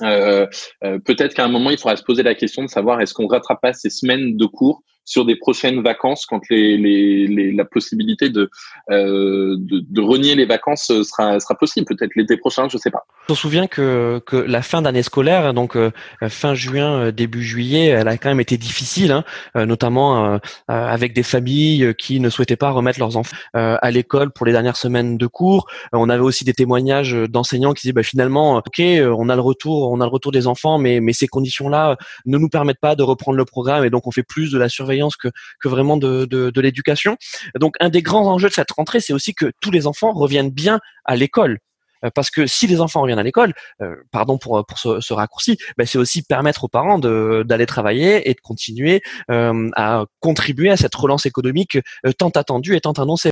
peut-être 0.00 1.34
qu'à 1.34 1.44
un 1.44 1.48
moment, 1.48 1.70
il 1.70 1.78
faudra 1.78 1.96
se 1.96 2.02
poser 2.02 2.22
la 2.22 2.34
question 2.34 2.62
de 2.62 2.68
savoir 2.68 3.00
est-ce 3.00 3.14
qu'on 3.14 3.26
rattrape 3.26 3.60
pas 3.60 3.72
ces 3.72 3.90
semaines 3.90 4.36
de 4.36 4.46
cours 4.46 4.82
sur 5.06 5.24
des 5.24 5.36
prochaines 5.36 5.82
vacances 5.82 6.26
quand 6.26 6.42
les, 6.50 6.76
les, 6.76 7.26
les 7.26 7.52
la 7.52 7.64
possibilité 7.64 8.28
de, 8.28 8.50
euh, 8.90 9.56
de, 9.58 9.82
de 9.88 10.00
renier 10.00 10.34
les 10.34 10.44
vacances 10.44 10.86
sera, 10.86 11.40
sera 11.40 11.54
possible. 11.54 11.86
Peut-être 11.86 12.14
l'été 12.16 12.36
prochain, 12.36 12.68
je 12.68 12.76
sais 12.76 12.90
pas. 12.90 13.06
On 13.28 13.34
se 13.34 13.40
souvient 13.40 13.68
que, 13.68 14.20
que 14.26 14.36
la 14.36 14.62
fin 14.62 14.82
d'année 14.82 15.04
scolaire, 15.04 15.54
donc 15.54 15.76
euh, 15.76 15.90
fin 16.28 16.54
juin, 16.54 17.00
euh, 17.00 17.12
début 17.12 17.42
juillet, 17.42 17.86
elle 17.86 18.08
a 18.08 18.16
quand 18.18 18.28
même 18.28 18.40
été 18.40 18.58
difficile, 18.58 19.12
hein, 19.12 19.24
euh, 19.56 19.64
notamment 19.64 20.38
avec 20.68 21.12
des 21.14 21.22
familles 21.22 21.94
qui 21.96 22.18
ne 22.18 22.28
souhaitaient 22.28 22.56
pas 22.56 22.70
remettre 22.70 22.98
leurs 22.98 23.16
enfants 23.16 23.36
à 23.54 23.90
l'école 23.90 24.32
pour 24.32 24.44
les 24.44 24.52
dernières 24.52 24.76
semaines 24.76 25.16
de 25.16 25.26
cours. 25.26 25.66
on 25.92 26.08
avait 26.08 26.22
aussi 26.22 26.44
des 26.44 26.52
témoignages 26.52 27.12
d'enseignants 27.12 27.72
qui 27.72 27.82
disaient 27.82 27.92
bah, 27.92 28.02
finalement, 28.02 28.56
ok, 28.56 28.80
on 28.80 29.28
a 29.28 29.36
le 29.36 29.40
retour, 29.40 29.92
on 29.92 30.00
a 30.00 30.04
le 30.04 30.10
retour 30.10 30.32
des 30.32 30.46
enfants, 30.48 30.78
mais, 30.78 31.00
mais 31.00 31.12
ces 31.12 31.28
conditions-là 31.28 31.96
ne 32.24 32.38
nous 32.38 32.48
permettent 32.48 32.80
pas 32.80 32.96
de 32.96 33.02
reprendre 33.02 33.38
le 33.38 33.44
programme 33.44 33.84
et 33.84 33.90
donc 33.90 34.06
on 34.06 34.10
fait 34.10 34.24
plus 34.24 34.50
de 34.50 34.58
la 34.58 34.68
surveillance 34.68 34.95
que, 35.20 35.68
vraiment 35.68 35.96
de, 35.96 36.60
l'éducation. 36.60 37.16
Donc 37.58 37.76
un 37.80 37.88
des 37.88 38.02
grands 38.02 38.26
enjeux 38.26 38.48
de 38.48 38.54
cette 38.54 38.72
rentrée, 38.72 39.00
c'est 39.00 39.12
aussi 39.12 39.34
que 39.34 39.52
tous 39.60 39.70
les 39.70 39.86
enfants 39.86 40.12
reviennent 40.12 40.50
bien 40.50 40.80
à 41.04 41.16
l'école 41.16 41.58
euh, 42.04 42.10
parce 42.14 42.30
que 42.30 42.46
si 42.46 42.66
les 42.66 42.80
enfants 42.80 43.02
reviennent 43.02 43.18
à 43.18 43.22
l'école, 43.22 43.54
euh, 43.82 43.96
pardon 44.10 44.38
pour 44.38 44.64
ce 44.78 45.12
raccourci, 45.12 45.58
ben 45.76 45.86
c'est 45.86 45.98
aussi 45.98 46.22
permettre 46.22 46.64
aux 46.64 46.68
parents 46.68 46.98
d'aller 46.98 47.66
travailler 47.66 48.28
et 48.28 48.34
de 48.34 48.40
continuer 48.40 49.02
euh, 49.30 49.70
à 49.76 50.04
contribuer 50.20 50.70
à 50.70 50.76
cette 50.76 50.94
relance 50.94 51.26
économique 51.26 51.78
tant 52.18 52.30
attendue 52.30 52.76
et 52.76 52.80
tant 52.80 52.92
annoncée. 52.92 53.30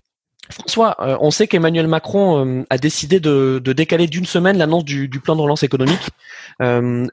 François, 0.49 0.95
on 1.21 1.31
sait 1.31 1.47
qu'Emmanuel 1.47 1.87
Macron 1.87 2.65
a 2.69 2.77
décidé 2.77 3.19
de, 3.19 3.61
décaler 3.65 4.07
d'une 4.07 4.25
semaine 4.25 4.57
l'annonce 4.57 4.85
du, 4.85 5.09
plan 5.19 5.35
de 5.35 5.41
relance 5.41 5.63
économique, 5.63 6.09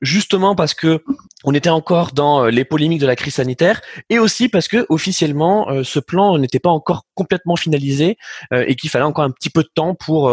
justement 0.03 0.55
parce 0.55 0.75
que 0.75 1.03
on 1.45 1.55
était 1.55 1.71
encore 1.71 2.13
dans 2.13 2.45
euh, 2.45 2.51
les 2.51 2.65
polémiques 2.65 3.01
de 3.01 3.07
la 3.07 3.17
crise 3.17 3.35
sanitaire 3.35 3.81
et 4.11 4.19
aussi 4.19 4.49
parce 4.49 4.69
que 4.69 4.87
officiellement 4.89 5.69
euh, 5.71 5.83
ce 5.83 5.99
plan 5.99 6.39
n'était 6.39 6.59
pas 6.59 6.71
encore 6.71 7.07
complètement 7.15 7.57
finalisé 7.57 8.17
euh, 8.53 8.65
et 8.67 8.77
qu'il 8.77 8.91
fallait 8.91 9.05
encore 9.05 9.25
un 9.25 9.31
petit 9.31 9.51
peu 9.51 9.63
de 9.63 9.71
temps 9.75 9.95
pour, 9.95 10.33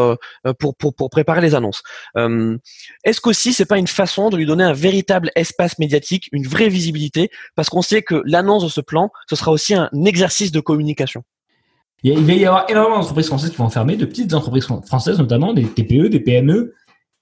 pour 0.59 1.09
préparer 1.09 1.41
les 1.41 1.55
annonces. 1.55 1.83
Est-ce 2.15 3.21
qu'aussi 3.21 3.53
c'est 3.53 3.65
pas 3.65 3.77
une 3.77 3.87
façon 3.87 4.29
de 4.29 4.37
lui 4.37 4.45
donner 4.45 4.63
un 4.63 4.73
véritable 4.73 5.31
espace 5.35 5.79
médiatique, 5.79 6.29
une 6.31 6.47
vraie 6.47 6.69
visibilité? 6.69 7.29
Parce 7.55 7.69
qu'on 7.69 7.81
sait 7.81 8.01
que 8.01 8.21
l'annonce 8.25 8.63
de 8.63 8.69
ce 8.69 8.81
plan 8.81 9.09
ce 9.29 9.35
sera 9.35 9.51
aussi 9.51 9.73
un 9.73 9.89
exercice 10.05 10.51
de 10.51 10.59
communication. 10.59 11.23
Il 12.03 12.25
va 12.25 12.33
y 12.33 12.45
avoir 12.45 12.69
énormément 12.69 12.99
d'entreprises 12.99 13.27
françaises 13.27 13.51
qui 13.51 13.57
vont 13.57 13.69
fermer, 13.69 13.97
de 13.97 14.05
petites 14.05 14.33
entreprises 14.33 14.67
françaises 14.85 15.17
notamment, 15.17 15.53
des 15.53 15.65
TPE, 15.65 16.09
des 16.09 16.19
PME, 16.19 16.73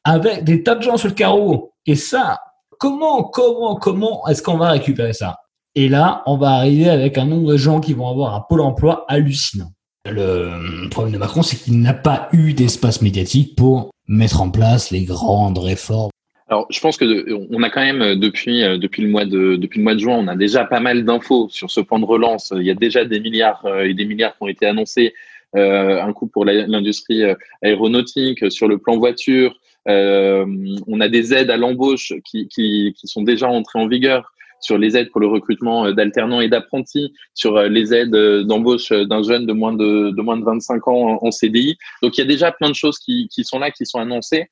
avec 0.04 0.44
des 0.44 0.64
tas 0.64 0.76
de 0.76 0.84
gens 0.84 0.98
sur 0.98 1.08
le 1.08 1.14
carreau. 1.14 1.74
Et 1.86 1.96
ça, 1.96 2.40
comment, 2.80 3.24
comment, 3.24 3.76
comment 3.76 4.28
est-ce 4.28 4.42
qu'on 4.42 4.58
va 4.58 4.72
récupérer 4.72 5.14
ça? 5.14 5.38
Et 5.76 5.90
là, 5.90 6.24
on 6.26 6.38
va 6.38 6.52
arriver 6.52 6.90
avec 6.90 7.18
un 7.18 7.26
nombre 7.26 7.52
de 7.52 7.58
gens 7.58 7.80
qui 7.80 7.94
vont 7.94 8.08
avoir 8.08 8.34
un 8.36 8.42
pôle 8.42 8.62
emploi 8.62 9.06
hallucinant. 9.08 9.72
Le 10.06 10.90
problème 10.90 11.14
de 11.14 11.18
Macron, 11.18 11.44
c'est 11.44 11.58
qu'il 11.58 11.80
n'a 11.82 11.94
pas 11.94 12.30
eu 12.32 12.54
d'espace 12.54 13.02
médiatique 13.02 13.56
pour 13.56 13.92
mettre 14.08 14.42
en 14.42 14.50
place 14.50 14.90
les 14.92 15.04
grandes 15.04 15.58
réformes. 15.58 16.10
Alors, 16.50 16.66
je 16.70 16.80
pense 16.80 16.96
que 16.96 17.34
on 17.52 17.62
a 17.62 17.70
quand 17.70 17.82
même 17.82 18.16
depuis 18.16 18.62
depuis 18.80 19.02
le 19.02 19.10
mois 19.10 19.26
de 19.26 19.58
depuis 19.58 19.80
le 19.80 19.84
mois 19.84 19.96
de 19.96 20.00
juin, 20.00 20.16
on 20.16 20.28
a 20.28 20.36
déjà 20.36 20.64
pas 20.64 20.80
mal 20.80 21.04
d'infos 21.04 21.50
sur 21.50 21.70
ce 21.70 21.82
plan 21.82 22.00
de 22.00 22.06
relance. 22.06 22.54
Il 22.56 22.64
y 22.64 22.72
a 22.72 22.76
déjà 22.76 23.04
des 23.04 23.20
milliards 23.20 23.66
euh, 23.66 23.84
et 23.84 23.94
des 23.94 24.06
milliards 24.06 24.38
qui 24.38 24.44
ont 24.44 24.48
été 24.48 24.66
annoncés. 24.66 25.14
Euh, 25.56 26.02
un 26.02 26.12
coup 26.12 26.28
pour 26.28 26.44
l'industrie 26.46 27.24
euh, 27.24 27.34
aéronautique, 27.62 28.52
sur 28.52 28.68
le 28.68 28.78
plan 28.78 28.98
voiture, 28.98 29.58
euh, 29.88 30.46
on 30.88 31.00
a 31.00 31.08
des 31.08 31.34
aides 31.34 31.50
à 31.50 31.58
l'embauche 31.58 32.14
qui, 32.26 32.50
qui, 32.50 32.94
qui, 32.98 33.08
sont 33.08 33.24
déjà 33.24 33.48
entrées 33.48 33.80
en 33.80 33.88
vigueur 33.88 34.34
sur 34.60 34.78
les 34.78 34.98
aides 34.98 35.10
pour 35.12 35.22
le 35.22 35.28
recrutement 35.28 35.86
euh, 35.86 35.94
d'alternants 35.94 36.42
et 36.42 36.50
d'apprentis, 36.50 37.14
sur 37.34 37.58
euh, 37.58 37.68
les 37.68 37.94
aides 37.94 38.16
d'embauche 38.46 38.92
d'un 38.92 39.24
jeune 39.24 39.46
de 39.46 39.54
moins 39.54 39.74
de, 39.74 40.12
de, 40.12 40.22
moins 40.22 40.38
de 40.38 40.44
25 40.44 40.88
ans 40.88 41.20
en, 41.22 41.32
CDI. 41.32 41.78
Donc 42.02 42.18
il 42.18 42.22
y 42.22 42.24
a 42.24 42.28
déjà 42.28 42.52
plein 42.52 42.70
de 42.70 42.76
choses 42.76 43.00
qui, 43.00 43.28
qui 43.30 43.44
sont 43.44 43.60
là, 43.60 43.72
qui 43.72 43.86
sont 43.86 44.00
annoncées. 44.00 44.48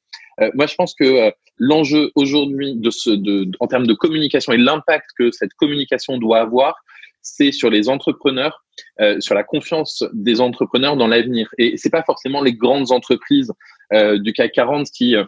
moi, 0.54 0.68
je 0.68 0.76
pense 0.76 0.94
que 0.94 1.32
l'enjeu 1.58 2.12
aujourd'hui 2.16 2.76
de 2.76 2.90
ce, 2.90 3.10
de, 3.10 3.50
en 3.60 3.68
termes 3.68 3.88
de 3.88 3.94
communication 3.94 4.54
et 4.54 4.58
l'impact 4.58 5.08
que 5.18 5.32
cette 5.32 5.54
communication 5.54 6.18
doit 6.18 6.40
avoir, 6.40 6.76
c'est 7.26 7.52
sur 7.52 7.70
les 7.70 7.90
entrepreneurs, 7.90 8.64
euh, 9.02 9.20
sur 9.20 9.36
la 9.36 9.44
confiance 9.44 10.04
des 10.14 10.40
entrepreneurs 10.40 10.96
dans 10.96 11.08
l'avenir. 11.08 11.50
Et 11.58 11.76
c'est 11.76 11.90
pas 11.90 12.04
forcément 12.04 12.42
les 12.42 12.54
grandes 12.54 12.92
entreprises 12.92 13.52
euh, 13.94 14.20
du 14.20 14.32
CAC 14.32 14.54
40 14.54 14.88
qui 14.92 15.16
euh, 15.16 15.26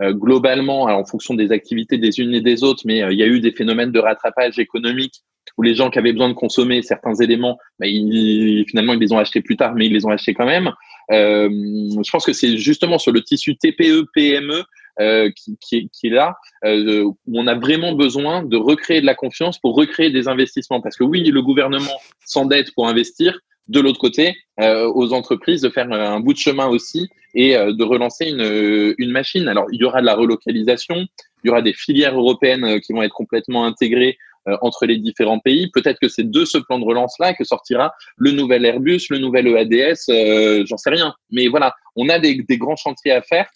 globalement, 0.00 0.86
alors 0.86 1.00
en 1.00 1.04
fonction 1.04 1.34
des 1.34 1.52
activités 1.52 1.98
des 1.98 2.20
unes 2.20 2.34
et 2.34 2.40
des 2.40 2.64
autres, 2.64 2.82
mais 2.86 2.98
il 3.12 3.18
y 3.18 3.22
a 3.22 3.26
eu 3.26 3.40
des 3.40 3.52
phénomènes 3.52 3.92
de 3.92 3.98
rattrapage 3.98 4.58
économique 4.58 5.14
où 5.58 5.62
les 5.62 5.74
gens 5.74 5.90
qui 5.90 5.98
avaient 5.98 6.12
besoin 6.12 6.30
de 6.30 6.34
consommer 6.34 6.80
certains 6.80 7.14
éléments, 7.14 7.58
bah, 7.78 7.86
ils, 7.86 8.64
finalement, 8.68 8.94
ils 8.94 9.00
les 9.00 9.12
ont 9.12 9.18
achetés 9.18 9.42
plus 9.42 9.56
tard, 9.56 9.74
mais 9.74 9.86
ils 9.86 9.92
les 9.92 10.06
ont 10.06 10.10
achetés 10.10 10.32
quand 10.32 10.46
même. 10.46 10.72
je 11.10 12.10
pense 12.10 12.24
que 12.24 12.32
c'est 12.32 12.56
justement 12.56 12.98
sur 12.98 13.12
le 13.12 13.22
tissu 13.22 13.56
TPE, 13.56 14.06
PME 14.14 14.62
euh, 15.00 15.30
qui, 15.34 15.56
qui, 15.60 15.76
est, 15.76 15.88
qui, 15.92 16.08
est, 16.08 16.10
là, 16.10 16.36
euh, 16.66 17.04
où 17.04 17.16
on 17.32 17.46
a 17.46 17.54
vraiment 17.54 17.94
besoin 17.94 18.42
de 18.42 18.56
recréer 18.58 19.00
de 19.00 19.06
la 19.06 19.14
confiance 19.14 19.58
pour 19.58 19.74
recréer 19.74 20.10
des 20.10 20.28
investissements. 20.28 20.82
Parce 20.82 20.96
que 20.96 21.04
oui, 21.04 21.22
le 21.24 21.40
gouvernement 21.40 21.96
s'endette 22.26 22.74
pour 22.74 22.86
investir. 22.86 23.38
De 23.70 23.80
l'autre 23.80 23.98
côté, 23.98 24.34
euh, 24.60 24.90
aux 24.94 25.12
entreprises 25.12 25.62
de 25.62 25.70
faire 25.70 25.90
un 25.90 26.20
bout 26.20 26.32
de 26.32 26.38
chemin 26.38 26.66
aussi 26.66 27.08
et 27.34 27.54
de 27.54 27.84
relancer 27.84 28.26
une, 28.26 28.94
une 28.98 29.12
machine. 29.12 29.46
Alors, 29.46 29.66
il 29.72 29.80
y 29.80 29.84
aura 29.84 30.00
de 30.00 30.06
la 30.06 30.16
relocalisation, 30.16 30.96
il 30.96 31.46
y 31.46 31.50
aura 31.50 31.62
des 31.62 31.72
filières 31.72 32.16
européennes 32.16 32.80
qui 32.80 32.92
vont 32.92 33.02
être 33.02 33.14
complètement 33.14 33.64
intégrées 33.64 34.18
entre 34.62 34.86
les 34.86 34.98
différents 34.98 35.38
pays. 35.38 35.70
Peut-être 35.72 36.00
que 36.00 36.08
c'est 36.08 36.28
de 36.28 36.44
ce 36.44 36.58
plan 36.58 36.80
de 36.80 36.84
relance-là 36.84 37.34
que 37.34 37.44
sortira 37.44 37.92
le 38.16 38.32
nouvel 38.32 38.64
Airbus, 38.66 39.02
le 39.10 39.18
nouvel 39.18 39.46
EADS, 39.46 40.08
euh, 40.08 40.64
j'en 40.66 40.76
sais 40.76 40.90
rien. 40.90 41.14
Mais 41.30 41.46
voilà, 41.46 41.72
on 41.94 42.08
a 42.08 42.18
des, 42.18 42.44
grands 42.58 42.76
chantiers 42.76 43.12
à 43.12 43.22
faire 43.22 43.46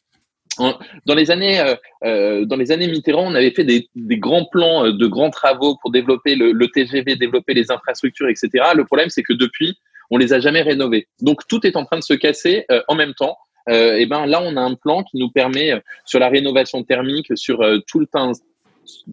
dans 1.06 1.14
les 1.14 1.30
années, 1.30 1.60
euh, 1.60 1.74
euh, 2.04 2.44
dans 2.44 2.56
les 2.56 2.70
années 2.70 2.88
Mitterrand, 2.88 3.26
on 3.26 3.34
avait 3.34 3.50
fait 3.50 3.64
des, 3.64 3.88
grands 3.96 4.44
plans 4.44 4.86
euh, 4.86 4.92
de 4.92 5.06
grands 5.06 5.30
travaux 5.30 5.76
pour 5.80 5.90
développer 5.90 6.34
le, 6.34 6.66
TGV, 6.68 7.16
développer 7.16 7.54
les 7.54 7.70
infrastructures, 7.70 8.28
etc. 8.28 8.50
Le 8.74 8.84
problème, 8.84 9.08
c'est 9.10 9.22
que 9.22 9.32
depuis, 9.32 9.76
on 10.14 10.18
les 10.18 10.32
a 10.32 10.38
jamais 10.38 10.62
rénovés. 10.62 11.08
Donc 11.20 11.40
tout 11.48 11.66
est 11.66 11.76
en 11.76 11.84
train 11.84 11.98
de 11.98 12.04
se 12.04 12.14
casser 12.14 12.64
euh, 12.70 12.82
en 12.88 12.94
même 12.94 13.14
temps. 13.14 13.36
et 13.68 14.06
ben 14.06 14.26
là, 14.26 14.40
on 14.42 14.56
a 14.56 14.60
un 14.60 14.74
plan 14.74 15.02
qui 15.02 15.16
nous 15.16 15.30
permet 15.30 15.72
sur 16.04 16.20
la 16.20 16.28
rénovation 16.28 16.82
thermique, 16.84 17.28
sur 17.34 17.56
tout 17.88 17.98
le 17.98 18.06
temps, 18.06 18.32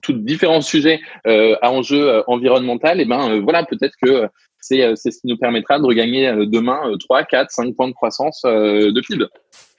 différents 0.09 0.65
sujets 0.73 0.99
à 1.23 1.71
enjeu 1.71 2.21
environnemental. 2.27 2.99
Et 2.99 3.05
ben 3.05 3.39
voilà, 3.39 3.63
peut-être 3.63 3.95
que 4.03 4.27
c'est 4.61 4.95
ce 4.95 5.09
qui 5.09 5.27
nous 5.27 5.37
permettra 5.37 5.79
de 5.79 5.85
regagner 5.85 6.31
demain 6.47 6.79
3, 6.99 7.23
4, 7.23 7.51
5 7.51 7.75
points 7.75 7.87
de 7.87 7.93
croissance 7.93 8.41
de 8.43 9.01
PIB. 9.01 9.25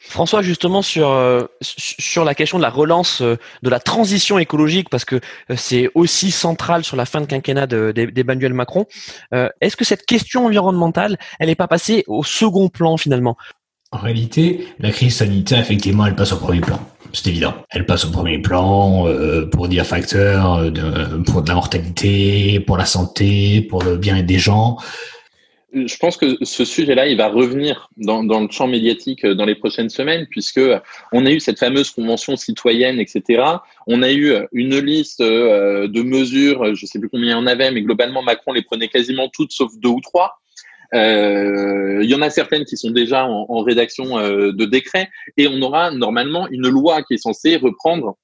François, 0.05 0.43
justement 0.43 0.83
sur 0.83 1.11
euh, 1.11 1.45
sur 1.61 2.25
la 2.25 2.35
question 2.35 2.59
de 2.59 2.63
la 2.63 2.71
relance 2.71 3.23
euh, 3.23 3.37
de 3.63 3.71
la 3.71 3.79
transition 3.79 4.39
écologique, 4.39 4.91
parce 4.91 5.05
que 5.05 5.17
euh, 5.17 5.55
c'est 5.57 5.89
aussi 5.95 6.33
central 6.33 6.83
sur 6.83 6.97
la 6.97 7.07
fin 7.07 7.21
de 7.21 7.27
quinquennat 7.27 7.67
d'Emmanuel 7.67 8.53
Macron. 8.53 8.87
Est-ce 9.61 9.77
que 9.77 9.85
cette 9.85 10.05
question 10.05 10.47
environnementale, 10.47 11.17
elle 11.39 11.47
n'est 11.49 11.55
pas 11.55 11.69
passée 11.69 12.05
au 12.09 12.25
second 12.25 12.69
plan 12.69 12.97
finalement? 12.97 13.37
En 13.93 13.99
réalité, 13.99 14.67
la 14.79 14.91
crise 14.91 15.17
sanitaire, 15.17 15.61
effectivement, 15.61 16.07
elle 16.07 16.17
passe 16.17 16.33
au 16.33 16.37
premier 16.37 16.61
plan. 16.61 16.81
C'est 17.13 17.29
évident. 17.29 17.55
Elle 17.71 17.87
passe 17.87 18.05
au 18.05 18.11
premier 18.11 18.39
plan 18.39 19.07
pour 19.51 19.69
divers 19.69 19.87
facteurs, 19.87 20.71
de, 20.71 21.23
pour 21.25 21.43
de 21.43 21.49
la 21.49 21.55
mortalité, 21.55 22.61
pour 22.61 22.77
la 22.77 22.87
santé, 22.87 23.61
pour 23.61 23.83
le 23.83 23.97
bien-être 23.97 24.27
des 24.27 24.39
gens 24.39 24.79
je 25.73 25.97
pense 25.97 26.17
que 26.17 26.37
ce 26.45 26.65
sujet-là, 26.65 27.07
il 27.07 27.17
va 27.17 27.29
revenir 27.29 27.89
dans, 27.97 28.23
le 28.23 28.51
champ 28.51 28.67
médiatique 28.67 29.25
euh, 29.25 29.35
dans 29.35 29.47
les 29.47 29.55
prochaines 29.55 29.89
semaines, 29.89 30.27
puisque 30.31 30.61
on 31.13 31.25
a 31.27 31.31
eu 31.31 31.41
cette 31.41 31.59
fameuse 31.59 31.91
convention 31.91 32.37
citoyenne, 32.37 33.01
etc. 33.01 33.43
On 33.87 34.03
a 34.03 34.13
eu 34.13 34.35
une 34.53 34.79
liste 34.79 35.21
euh, 35.21 35.89
de 35.89 36.03
mesures, 36.03 36.75
je 36.75 36.87
sais 36.87 36.99
plus 36.99 37.09
combien 37.09 37.29
il 37.29 37.33
y 37.33 37.35
en 37.35 37.47
avait, 37.47 37.71
mais 37.71 37.83
globalement, 37.83 38.23
Macron 38.23 38.53
les 38.53 38.63
prenait 38.63 38.89
quasiment 38.89 39.29
toutes, 39.29 39.53
sauf 39.53 39.73
deux 39.79 39.89
ou 39.89 40.01
trois. 40.01 40.42
Euh, 40.95 42.01
il 42.03 42.11
y 42.11 42.15
en 42.15 42.23
a 42.23 42.31
certaines 42.31 42.65
qui 42.65 42.77
sont 42.77 42.91
déjà 42.91 43.27
en, 43.27 43.63
rédaction 43.63 44.19
euh, 44.19 44.53
de 44.53 44.65
décret, 44.65 45.11
et 45.37 45.49
on 45.49 45.61
aura 45.63 45.91
normalement 45.91 46.49
une 46.49 46.69
loi 46.69 47.03
qui 47.03 47.15
est 47.15 47.19
censée 47.19 47.57
reprendre 47.57 48.17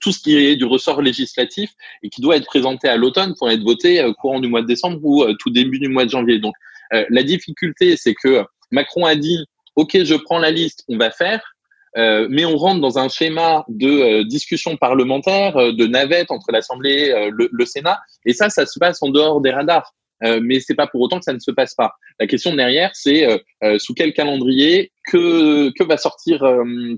tout 0.00 0.10
ce 0.10 0.20
qui 0.20 0.36
est 0.36 0.56
du 0.56 0.64
ressort 0.64 1.00
législatif 1.00 1.70
et 2.02 2.10
qui 2.10 2.20
doit 2.20 2.36
être 2.36 2.46
présenté 2.46 2.88
à 2.88 2.96
l'automne 2.96 3.34
pour 3.38 3.50
être 3.50 3.62
voté 3.62 4.00
euh, 4.00 4.12
courant 4.14 4.40
du 4.40 4.48
mois 4.48 4.62
de 4.62 4.66
décembre 4.66 4.98
ou 5.02 5.24
tout 5.34 5.50
début 5.50 5.78
du 5.78 5.88
mois 5.88 6.04
de 6.04 6.10
janvier. 6.10 6.38
Donc 6.38 6.54
la 6.92 7.22
difficulté, 7.22 7.96
c'est 7.96 8.14
que 8.14 8.44
Macron 8.72 9.04
a 9.04 9.14
dit 9.14 9.46
OK, 9.76 9.96
je 10.02 10.16
prends 10.16 10.40
la 10.40 10.50
liste, 10.50 10.82
on 10.88 10.98
va 10.98 11.12
faire. 11.12 11.40
mais 11.94 12.44
on 12.44 12.56
rentre 12.56 12.80
dans 12.80 12.98
un 12.98 13.08
schéma 13.08 13.64
de 13.68 14.24
discussion 14.24 14.76
parlementaire, 14.76 15.54
de 15.54 15.86
navette 15.86 16.32
entre 16.32 16.50
l'Assemblée, 16.50 17.30
le, 17.30 17.48
le, 17.52 17.64
Sénat, 17.64 18.00
et 18.26 18.32
ça, 18.32 18.50
ça 18.50 18.66
se 18.66 18.76
passe 18.80 19.00
en 19.04 19.08
dehors 19.10 19.40
des 19.40 19.52
radars. 19.52 19.94
Euh, 20.22 20.40
mais 20.42 20.60
c'est 20.60 20.74
pas 20.74 20.86
pour 20.86 21.00
autant 21.00 21.18
que 21.18 21.24
ça 21.24 21.32
ne 21.32 21.38
se 21.38 21.50
passe 21.50 21.74
pas. 21.74 21.94
La 22.18 22.26
question 22.26 22.54
derrière, 22.54 22.90
c'est 22.94 23.26
euh, 23.26 23.38
euh, 23.64 23.78
sous 23.78 23.94
quel 23.94 24.12
calendrier, 24.12 24.92
que, 25.06 25.70
que 25.70 25.82
va 25.82 25.96
sortir, 25.96 26.44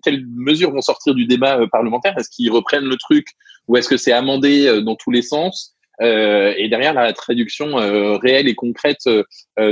quelles 0.02 0.26
mesures 0.26 0.70
vont 0.70 0.82
sortir 0.82 1.14
du 1.14 1.26
débat 1.26 1.66
parlementaire? 1.70 2.14
Est-ce 2.18 2.28
qu'ils 2.28 2.50
reprennent 2.50 2.84
le 2.84 2.96
truc 2.96 3.26
ou 3.68 3.76
est-ce 3.76 3.88
que 3.88 3.96
c'est 3.96 4.12
amendé 4.12 4.82
dans 4.82 4.96
tous 4.96 5.10
les 5.10 5.22
sens? 5.22 5.74
Et 6.00 6.68
derrière, 6.68 6.92
la 6.92 7.14
traduction 7.14 7.76
réelle 8.18 8.48
et 8.48 8.54
concrète 8.54 9.08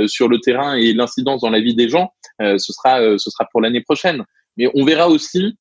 sur 0.07 0.27
le 0.27 0.39
terrain 0.39 0.75
et 0.75 0.93
l'incidence 0.93 1.41
dans 1.41 1.51
la 1.51 1.59
vie 1.59 1.75
des 1.75 1.87
gens, 1.87 2.13
ce 2.39 2.57
sera, 2.57 2.99
ce 3.19 3.29
sera 3.29 3.47
pour 3.51 3.61
l'année 3.61 3.81
prochaine. 3.81 4.23
Mais 4.57 4.67
on 4.73 4.85
verra 4.85 5.07
aussi 5.07 5.55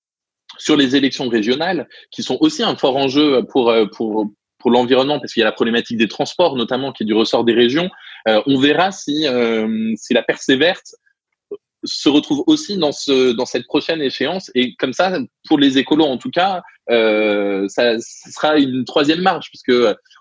sur 0.56 0.76
les 0.76 0.96
élections 0.96 1.28
régionales, 1.28 1.86
qui 2.10 2.22
sont 2.22 2.38
aussi 2.40 2.62
un 2.62 2.76
fort 2.76 2.96
enjeu 2.96 3.44
pour, 3.50 3.74
pour, 3.94 4.30
pour 4.60 4.70
l'environnement, 4.70 5.18
parce 5.18 5.32
qu'il 5.32 5.40
y 5.40 5.44
a 5.44 5.46
la 5.46 5.52
problématique 5.52 5.96
des 5.96 6.08
transports, 6.08 6.56
notamment, 6.56 6.92
qui 6.92 7.02
est 7.02 7.06
du 7.06 7.14
ressort 7.14 7.44
des 7.44 7.54
régions. 7.54 7.90
Euh, 8.28 8.40
on 8.46 8.58
verra 8.58 8.92
si, 8.92 9.26
euh, 9.26 9.92
si 9.96 10.14
la 10.14 10.22
perséverte 10.22 10.94
se 11.84 12.08
retrouve 12.08 12.44
aussi 12.46 12.76
dans, 12.76 12.92
ce, 12.92 13.32
dans 13.32 13.46
cette 13.46 13.66
prochaine 13.66 14.02
échéance. 14.02 14.50
Et 14.54 14.74
comme 14.76 14.92
ça, 14.92 15.18
pour 15.48 15.58
les 15.58 15.78
écolos 15.78 16.04
en 16.04 16.18
tout 16.18 16.30
cas, 16.30 16.62
euh, 16.90 17.66
ça, 17.68 17.98
sera 17.98 18.58
une 18.58 18.84
troisième 18.84 19.20
marche, 19.20 19.48
puisque 19.48 19.72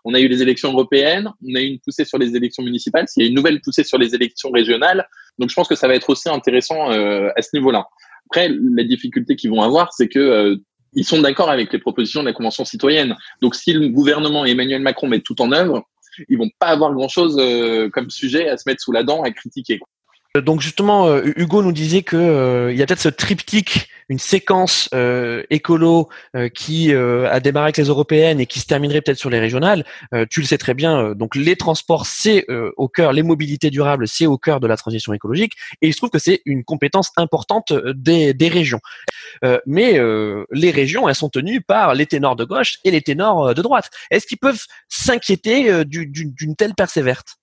on 0.06 0.14
a 0.14 0.20
eu 0.20 0.28
les 0.28 0.42
élections 0.42 0.72
européennes, 0.72 1.30
on 1.48 1.56
a 1.56 1.62
eu 1.62 1.66
une 1.66 1.80
poussée 1.80 2.06
sur 2.06 2.18
les 2.18 2.36
élections 2.36 2.64
municipales, 2.64 3.06
il 3.18 3.24
y 3.24 3.26
a 3.26 3.30
une 3.30 3.36
nouvelle 3.36 3.60
poussée 3.62 3.84
sur 3.84 3.98
les 3.98 4.16
élections 4.16 4.52
régionales. 4.52 5.08
Donc 5.38 5.50
je 5.50 5.56
pense 5.56 5.68
que 5.68 5.76
ça 5.76 5.88
va 5.88 5.96
être 5.96 6.10
aussi 6.10 6.30
intéressant 6.30 6.92
euh, 6.92 7.30
à 7.36 7.42
ce 7.42 7.50
niveau-là. 7.54 7.88
Après, 8.30 8.50
la 8.50 8.84
difficulté 8.84 9.36
qu'ils 9.36 9.50
vont 9.50 9.62
avoir, 9.62 9.92
c'est 9.94 10.08
que 10.08 10.20
euh, 10.20 10.56
ils 10.94 11.06
sont 11.06 11.22
d'accord 11.22 11.50
avec 11.50 11.72
les 11.72 11.80
propositions 11.80 12.22
de 12.22 12.28
la 12.28 12.34
Convention 12.34 12.66
citoyenne. 12.66 13.16
Donc, 13.42 13.56
si 13.56 13.74
le 13.74 13.88
gouvernement 13.90 14.46
et 14.46 14.52
Emmanuel 14.52 14.82
Macron 14.82 15.08
mettent 15.08 15.24
tout 15.24 15.42
en 15.42 15.52
œuvre, 15.52 15.84
ils 16.28 16.38
vont 16.38 16.50
pas 16.60 16.68
avoir 16.68 16.94
grand-chose 16.94 17.38
euh, 17.40 17.90
comme 17.90 18.10
sujet 18.10 18.50
à 18.50 18.58
se 18.58 18.68
mettre 18.68 18.82
sous 18.82 18.92
la 18.92 19.04
dent, 19.04 19.22
à 19.22 19.32
critiquer. 19.32 19.80
Euh, 20.38 20.42
donc 20.42 20.62
justement, 20.62 21.08
euh, 21.08 21.34
Hugo 21.38 21.64
nous 21.64 21.72
disait 21.72 22.04
que 22.04 22.16
euh, 22.16 22.74
y 22.74 22.82
a 22.84 22.86
peut-être 22.86 23.00
ce 23.00 23.10
triptyque, 23.10 23.90
une 24.10 24.20
séquence 24.20 24.90
écolo 25.52 26.10
qui 26.56 26.92
a 26.92 27.40
démarré 27.40 27.66
avec 27.66 27.78
les 27.78 27.84
européennes 27.84 28.40
et 28.40 28.48
qui 28.48 28.60
se 28.60 28.66
terminerait 28.66 29.02
peut-être 29.02 29.20
sur 29.20 29.30
les 29.30 29.40
régionales. 29.40 29.86
tu 30.32 30.40
le 30.40 30.48
sais 30.48 30.58
très 30.58 30.74
bien. 30.74 31.14
donc 31.14 31.36
les 31.36 31.56
transports, 31.56 32.08
c'est 32.08 32.48
au 32.76 32.88
cœur, 32.88 33.14
les 33.14 33.22
mobilités 33.22 33.70
durables, 33.70 34.08
c'est 34.08 34.26
au 34.26 34.40
cœur 34.40 34.60
de 34.60 34.66
la 34.66 34.78
transition 34.78 35.14
écologique. 35.14 35.54
Et 35.84 35.90
il 35.90 35.94
se 35.94 35.98
trouve 35.98 36.10
que 36.10 36.18
c'est 36.18 36.42
une 36.46 36.64
compétence 36.64 37.12
importante 37.18 37.72
des, 37.94 38.34
des 38.34 38.48
régions. 38.48 38.82
mais 39.68 40.00
les 40.52 40.72
régions, 40.72 41.08
elles 41.08 41.14
sont 41.14 41.30
tenues 41.30 41.62
par 41.62 41.94
les 41.94 42.08
ténors 42.08 42.36
de 42.36 42.46
gauche 42.46 42.80
et 42.84 42.90
les 42.90 43.02
ténors 43.02 43.54
de 43.54 43.62
droite. 43.62 43.92
Est-ce 44.10 44.26
qu'ils 44.26 44.40
peuvent 44.40 44.66
s'inquiéter 44.88 45.86
d'une 45.86 46.56
telle 46.56 46.74
perséverte 46.74 47.39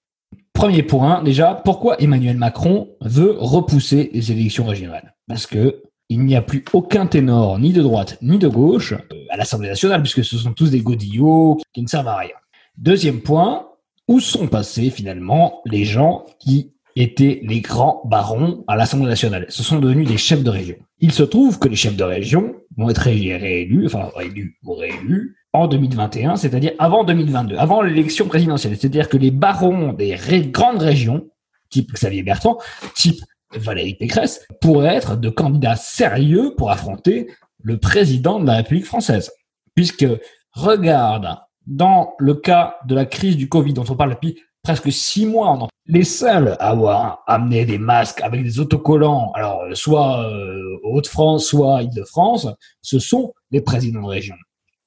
Premier 0.57 0.83
point, 0.83 1.23
déjà, 1.23 1.61
pourquoi 1.67 2.01
Emmanuel 2.01 2.39
Macron 2.39 2.89
veut 3.03 3.37
repousser 3.39 4.09
les 4.15 4.33
élections 4.33 4.65
régionales? 4.65 5.15
Parce 5.29 5.47
que 5.47 5.83
il 6.09 6.21
n'y 6.21 6.35
a 6.35 6.41
plus 6.41 6.65
aucun 6.73 7.07
ténor, 7.07 7.59
ni 7.59 7.75
de 7.75 7.83
droite, 7.83 8.17
ni 8.23 8.39
de 8.39 8.49
gauche, 8.49 8.95
euh, 8.95 9.25
à 9.29 9.37
l'Assemblée 9.37 9.69
nationale, 9.69 10.01
puisque 10.01 10.25
ce 10.25 10.39
sont 10.39 10.55
tous 10.55 10.71
des 10.71 10.81
godillots 10.81 11.59
qui 11.75 11.83
ne 11.83 11.87
servent 11.87 12.09
à 12.09 12.17
rien. 12.17 12.35
Deuxième 12.79 13.21
point, 13.21 13.69
où 14.09 14.19
sont 14.19 14.47
passés 14.47 14.89
finalement 14.89 15.61
les 15.67 15.85
gens 15.85 16.25
qui 16.39 16.73
étaient 16.95 17.41
les 17.43 17.61
grands 17.61 18.01
barons 18.07 18.65
à 18.67 18.77
l'Assemblée 18.77 19.09
nationale? 19.11 19.45
Ce 19.51 19.63
sont 19.63 19.79
devenus 19.79 20.09
des 20.09 20.17
chefs 20.17 20.43
de 20.43 20.51
région. 20.51 20.77
Il 21.01 21.13
se 21.13 21.23
trouve 21.23 21.59
que 21.59 21.69
les 21.69 21.77
chefs 21.77 21.97
de 21.97 22.05
région 22.05 22.55
vont 22.79 22.89
être 22.89 23.03
réélus, 23.03 23.85
enfin 23.85 24.09
réélus 24.17 24.59
ou 24.65 24.73
réélus, 24.73 25.37
en 25.57 25.69
2021, 25.69 26.37
c'est-à-dire 26.37 26.73
avant 26.79 27.03
2022, 27.03 27.57
avant 27.57 27.81
l'élection 27.81 28.27
présidentielle. 28.27 28.77
C'est-à-dire 28.77 29.09
que 29.09 29.17
les 29.17 29.31
barons 29.31 29.95
des 29.95 30.17
grandes 30.53 30.83
régions, 30.83 31.29
type 31.71 31.93
Xavier 31.93 32.23
Bertrand, 32.23 32.59
type 32.95 33.21
Valérie 33.55 33.95
Pécresse, 33.95 34.47
pourraient 34.61 34.97
être 34.97 35.17
de 35.17 35.31
candidats 35.31 35.77
sérieux 35.77 36.55
pour 36.57 36.71
affronter 36.71 37.29
le 37.63 37.79
président 37.79 38.39
de 38.39 38.47
la 38.47 38.57
République 38.57 38.85
française. 38.85 39.33
Puisque, 39.75 40.07
regarde, 40.53 41.39
dans 41.67 42.13
le 42.19 42.35
cas 42.35 42.77
de 42.87 42.95
la 42.95 43.07
crise 43.07 43.37
du 43.37 43.49
Covid 43.49 43.73
dont 43.73 43.85
on 43.89 43.97
parle 43.97 44.11
depuis 44.11 44.39
presque 44.63 44.93
six 44.93 45.27
mois, 45.27 45.69
les 45.87 46.05
seuls 46.05 46.57
à 46.61 46.71
avoir 46.71 47.23
amené 47.27 47.65
des 47.65 47.79
masques 47.79 48.21
avec 48.21 48.43
des 48.43 48.61
autocollants, 48.61 49.33
alors 49.35 49.63
soit 49.75 50.21
euh, 50.21 50.79
Haute-France, 50.85 51.47
soit 51.47 51.83
Île-de-France, 51.83 52.49
ce 52.83 52.99
sont 52.99 53.33
les 53.51 53.61
présidents 53.61 54.03
de 54.03 54.09
région. 54.09 54.35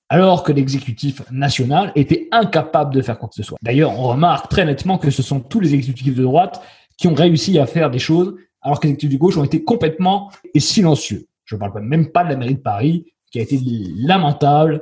Alors 0.10 0.44
que 0.44 0.52
l'exécutif 0.52 1.22
national 1.32 1.92
était 1.96 2.28
incapable 2.32 2.94
de 2.94 3.02
faire 3.02 3.18
quoi 3.18 3.30
que 3.30 3.36
ce 3.36 3.44
soit. 3.44 3.58
D'ailleurs, 3.62 3.92
on 3.92 4.08
remarque 4.08 4.50
très 4.50 4.66
nettement 4.66 4.98
que 4.98 5.12
ce 5.12 5.22
sont 5.22 5.40
tous 5.40 5.60
les 5.60 5.76
exécutifs 5.76 6.16
de 6.16 6.24
droite 6.24 6.62
qui 6.98 7.08
ont 7.08 7.14
réussi 7.14 7.60
à 7.60 7.68
faire 7.68 7.92
des 7.92 8.00
choses, 8.00 8.36
alors 8.62 8.80
que 8.80 8.88
les 8.88 8.94
exécutifs 8.94 9.18
de 9.18 9.22
gauche 9.22 9.38
ont 9.38 9.44
été 9.44 9.64
complètement 9.64 10.32
silencieux. 10.58 11.28
Je 11.46 11.56
ne 11.56 11.60
parle 11.60 11.82
même 11.82 12.12
pas 12.12 12.24
de 12.24 12.30
la 12.30 12.36
mairie 12.36 12.56
de 12.56 12.60
Paris, 12.60 13.06
qui 13.32 13.40
a 13.40 13.44
été 13.44 13.60
lamentable. 13.98 14.82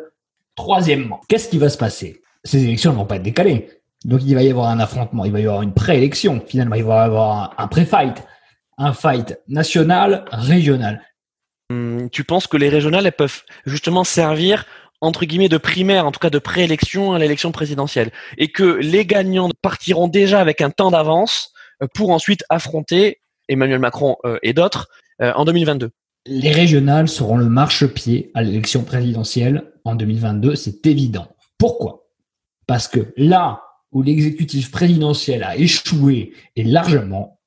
Troisièmement, 0.56 1.20
qu'est-ce 1.28 1.50
qui 1.50 1.58
va 1.58 1.70
se 1.70 1.78
passer? 1.78 2.22
Ces 2.44 2.64
élections 2.64 2.94
ne 2.94 2.98
vont 2.98 3.06
pas 3.06 3.18
être 3.18 3.24
décalées. 3.24 3.70
Donc 4.06 4.22
il 4.24 4.34
va 4.34 4.44
y 4.44 4.50
avoir 4.50 4.70
un 4.70 4.80
affrontement, 4.80 5.26
il 5.26 5.32
va 5.32 5.40
y 5.40 5.46
avoir 5.46 5.62
une 5.62 5.74
préélection. 5.74 6.42
Finalement, 6.46 6.76
il 6.76 6.84
va 6.84 7.04
y 7.04 7.06
avoir 7.06 7.54
un 7.58 7.68
pré-fight, 7.68 8.24
un 8.78 8.94
fight 8.94 9.38
national, 9.48 10.26
régional. 10.32 11.02
Hum, 11.70 12.10
tu 12.12 12.24
penses 12.24 12.48
que 12.48 12.56
les 12.56 12.70
régionales 12.70 13.06
elles 13.06 13.12
peuvent 13.12 13.42
justement 13.66 14.06
servir 14.06 14.66
entre 15.02 15.26
guillemets 15.26 15.50
de 15.50 15.58
primaire, 15.58 16.06
en 16.06 16.12
tout 16.12 16.20
cas 16.20 16.30
de 16.30 16.40
préélection 16.40 17.14
à 17.14 17.20
l'élection 17.20 17.52
présidentielle, 17.52 18.12
et 18.38 18.50
que 18.50 18.64
les 18.64 19.06
gagnants 19.06 19.50
partiront 19.62 20.08
déjà 20.08 20.40
avec 20.40 20.62
un 20.62 20.70
temps 20.70 20.92
d'avance 20.92 21.54
euh, 21.82 21.88
pour 21.94 22.10
ensuite 22.10 22.44
affronter 22.50 23.20
Emmanuel 23.48 23.80
Macron 23.80 24.18
euh, 24.26 24.40
et 24.44 24.54
d'autres 24.54 24.88
euh, 25.22 25.32
en 25.34 25.46
2022. 25.46 25.92
Les 26.26 26.52
régionales 26.52 27.08
seront 27.08 27.38
le 27.38 27.48
marchepied 27.48 28.32
à 28.34 28.44
l'élection 28.44 28.84
présidentielle 28.84 29.72
en 29.86 29.96
2022, 29.96 30.56
c'est 30.56 30.86
évident. 30.86 31.28
Pourquoi? 31.58 32.08
Parce 32.66 32.88
que 32.88 33.14
là 33.16 33.64
où 33.94 34.02
l'exécutif 34.02 34.70
présidentiel 34.70 35.44
a 35.44 35.56
échoué 35.56 36.34
et 36.58 36.64
largement, 36.64 37.40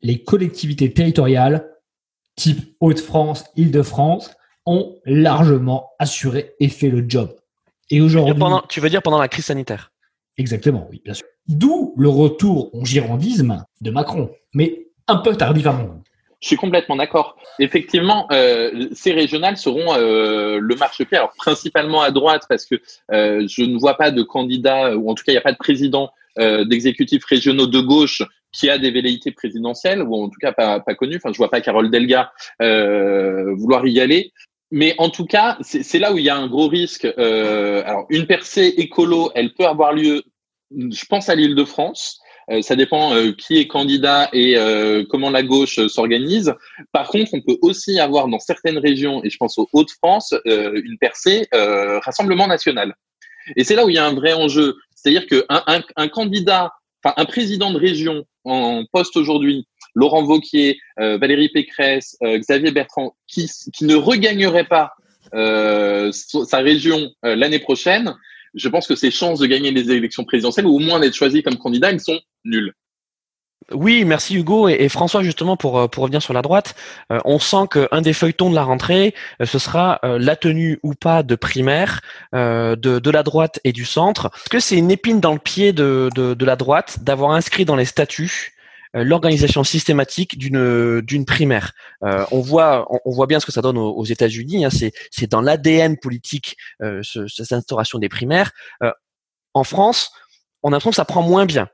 les 0.00 0.22
collectivités 0.22 0.92
territoriales 0.92 1.68
type 2.36 2.74
Hauts-de-France, 2.80 3.44
Île-de-France 3.56 4.34
ont 4.66 4.96
largement 5.04 5.90
assuré 5.98 6.54
et 6.60 6.68
fait 6.68 6.88
le 6.88 7.04
job. 7.08 7.34
Et 7.90 8.00
aujourd'hui, 8.00 8.34
tu 8.68 8.80
veux 8.80 8.90
dire 8.90 9.02
pendant 9.02 9.18
la 9.18 9.28
crise 9.28 9.46
sanitaire? 9.46 9.92
Exactement, 10.36 10.88
oui, 10.90 11.00
bien 11.04 11.14
sûr. 11.14 11.26
D'où 11.46 11.94
le 11.96 12.08
retour 12.08 12.74
au 12.74 12.84
girondisme 12.84 13.64
de 13.80 13.90
Macron, 13.90 14.30
mais 14.54 14.86
un 15.06 15.16
peu 15.16 15.36
tardivement. 15.36 16.02
Je 16.40 16.48
suis 16.48 16.56
complètement 16.56 16.96
d'accord. 16.96 17.36
Effectivement, 17.58 18.26
euh, 18.32 18.88
ces 18.92 19.12
régionales 19.12 19.56
seront 19.56 19.94
euh, 19.94 20.58
le 20.60 20.74
marchepied, 20.76 21.16
alors 21.16 21.32
principalement 21.36 22.02
à 22.02 22.10
droite, 22.10 22.44
parce 22.48 22.66
que 22.66 22.74
euh, 23.12 23.46
je 23.48 23.62
ne 23.62 23.78
vois 23.78 23.96
pas 23.96 24.10
de 24.10 24.22
candidat, 24.22 24.96
ou 24.96 25.10
en 25.10 25.14
tout 25.14 25.24
cas, 25.24 25.32
il 25.32 25.36
n'y 25.36 25.38
a 25.38 25.42
pas 25.42 25.52
de 25.52 25.58
président 25.58 26.10
euh, 26.38 26.64
d'exécutifs 26.64 27.24
régionaux 27.24 27.66
de 27.66 27.80
gauche 27.80 28.22
qui 28.52 28.68
a 28.70 28.78
des 28.78 28.90
velléités 28.90 29.32
présidentielles, 29.32 30.02
ou 30.02 30.14
en 30.22 30.28
tout 30.28 30.38
cas 30.40 30.52
pas, 30.52 30.80
pas 30.80 30.94
connu. 30.94 31.16
Enfin, 31.16 31.32
je 31.32 31.38
vois 31.38 31.50
pas 31.50 31.60
Carole 31.60 31.90
Delga 31.90 32.32
euh, 32.60 33.54
vouloir 33.54 33.86
y 33.86 34.00
aller. 34.00 34.32
Mais 34.76 34.96
en 34.98 35.08
tout 35.08 35.24
cas, 35.24 35.56
c'est 35.60 36.00
là 36.00 36.12
où 36.12 36.18
il 36.18 36.24
y 36.24 36.28
a 36.28 36.36
un 36.36 36.48
gros 36.48 36.66
risque. 36.66 37.04
Euh, 37.04 37.84
alors, 37.86 38.06
une 38.10 38.26
percée 38.26 38.74
écolo, 38.76 39.30
elle 39.36 39.54
peut 39.54 39.66
avoir 39.66 39.92
lieu, 39.92 40.24
je 40.72 41.06
pense 41.06 41.28
à 41.28 41.36
l'île 41.36 41.54
de 41.54 41.64
France. 41.64 42.18
Euh, 42.50 42.60
ça 42.60 42.74
dépend 42.74 43.14
euh, 43.14 43.30
qui 43.30 43.58
est 43.58 43.68
candidat 43.68 44.28
et 44.32 44.56
euh, 44.56 45.04
comment 45.08 45.30
la 45.30 45.44
gauche 45.44 45.78
s'organise. 45.86 46.52
Par 46.90 47.06
contre, 47.06 47.34
on 47.34 47.40
peut 47.40 47.56
aussi 47.62 48.00
avoir 48.00 48.26
dans 48.26 48.40
certaines 48.40 48.78
régions, 48.78 49.22
et 49.22 49.30
je 49.30 49.36
pense 49.36 49.56
aux 49.58 49.68
Hauts-de-France, 49.72 50.34
une 50.44 50.98
percée 50.98 51.46
Rassemblement 51.52 52.48
national. 52.48 52.96
Et 53.54 53.62
c'est 53.62 53.76
là 53.76 53.84
où 53.84 53.90
il 53.90 53.94
y 53.94 53.98
a 53.98 54.04
un 54.04 54.14
vrai 54.14 54.32
enjeu. 54.32 54.74
C'est-à-dire 54.96 55.28
qu'un 55.28 55.62
un, 55.68 55.82
un 55.94 56.08
candidat, 56.08 56.72
enfin 57.04 57.14
un 57.16 57.26
président 57.26 57.70
de 57.70 57.78
région 57.78 58.24
en 58.42 58.82
poste 58.92 59.16
aujourd'hui, 59.16 59.68
Laurent 59.94 60.24
Vauquier, 60.24 60.78
Valérie 60.96 61.48
Pécresse, 61.48 62.16
Xavier 62.22 62.70
Bertrand, 62.70 63.14
qui, 63.26 63.50
qui 63.72 63.84
ne 63.84 63.94
regagnerait 63.94 64.66
pas 64.66 64.92
sa 65.32 66.58
région 66.58 67.10
l'année 67.22 67.58
prochaine, 67.58 68.14
je 68.54 68.68
pense 68.68 68.86
que 68.86 68.94
ses 68.94 69.10
chances 69.10 69.40
de 69.40 69.46
gagner 69.46 69.70
les 69.70 69.90
élections 69.90 70.24
présidentielles, 70.24 70.66
ou 70.66 70.76
au 70.76 70.78
moins 70.78 71.00
d'être 71.00 71.14
choisi 71.14 71.42
comme 71.42 71.56
candidat, 71.56 71.90
elles 71.90 72.00
sont 72.00 72.18
nulles. 72.44 72.72
Oui, 73.72 74.04
merci 74.04 74.34
Hugo 74.34 74.68
et, 74.68 74.90
François 74.90 75.22
justement 75.22 75.56
pour 75.56 75.78
euh, 75.78 75.88
pour 75.88 76.02
revenir 76.02 76.20
sur 76.20 76.34
la 76.34 76.42
droite. 76.42 76.74
Euh, 77.10 77.18
on 77.24 77.38
sent 77.38 77.66
qu'un 77.70 78.02
des 78.02 78.12
feuilletons 78.12 78.50
de 78.50 78.54
la 78.54 78.62
rentrée, 78.62 79.14
euh, 79.40 79.46
ce 79.46 79.58
sera 79.58 80.00
la 80.02 80.36
tenue 80.36 80.78
ou 80.82 80.92
pas 80.94 81.22
de 81.22 81.34
primaire 81.34 82.02
de, 82.34 82.74
de 82.76 83.10
la 83.10 83.22
droite 83.22 83.60
et 83.64 83.72
du 83.72 83.86
centre. 83.86 84.30
Est-ce 84.34 84.50
que 84.50 84.60
c'est 84.60 84.76
une 84.76 84.90
épine 84.90 85.18
dans 85.20 85.32
le 85.32 85.38
pied 85.38 85.72
de, 85.72 86.10
de, 86.14 86.34
de 86.34 86.44
la 86.44 86.56
droite 86.56 86.98
d'avoir 87.02 87.30
inscrit 87.30 87.64
dans 87.64 87.76
les 87.76 87.86
statuts 87.86 88.53
euh, 88.53 88.53
l'organisation 89.02 89.64
systématique 89.64 90.38
d'une 90.38 91.00
d'une 91.00 91.24
primaire. 91.24 91.72
Euh, 92.04 92.24
on 92.30 92.40
voit 92.40 92.86
on, 93.04 93.10
voit 93.10 93.26
bien 93.26 93.40
ce 93.40 93.46
que 93.46 93.52
ça 93.52 93.60
donne 93.60 93.76
aux, 93.76 94.04
États-Unis. 94.04 94.64
Hein, 94.64 94.70
c'est 94.70 94.92
c'est 95.10 95.30
dans 95.30 95.40
l'ADN 95.40 95.98
politique 95.98 96.56
euh, 96.80 97.00
ce, 97.02 97.26
cette 97.26 97.52
instauration 97.52 97.98
des 97.98 98.08
primaires. 98.08 98.52
en 99.52 99.64
France, 99.64 100.12
on 100.62 100.68
a 100.68 100.72
l'impression 100.72 100.90
que 100.90 100.96
ça 100.96 101.04
prend 101.04 101.22
moins 101.22 101.46
bien. 101.46 101.68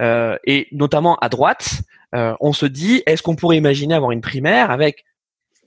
et 0.00 0.68
notamment 0.72 1.16
à 1.16 1.28
droite, 1.28 1.82
on 2.12 2.52
se 2.52 2.66
dit 2.66 3.02
est-ce 3.06 3.22
qu'on 3.22 3.36
pourrait 3.36 3.56
imaginer 3.56 3.94
avoir 3.94 4.10
une 4.10 4.20
primaire 4.20 4.70
avec 4.70 5.04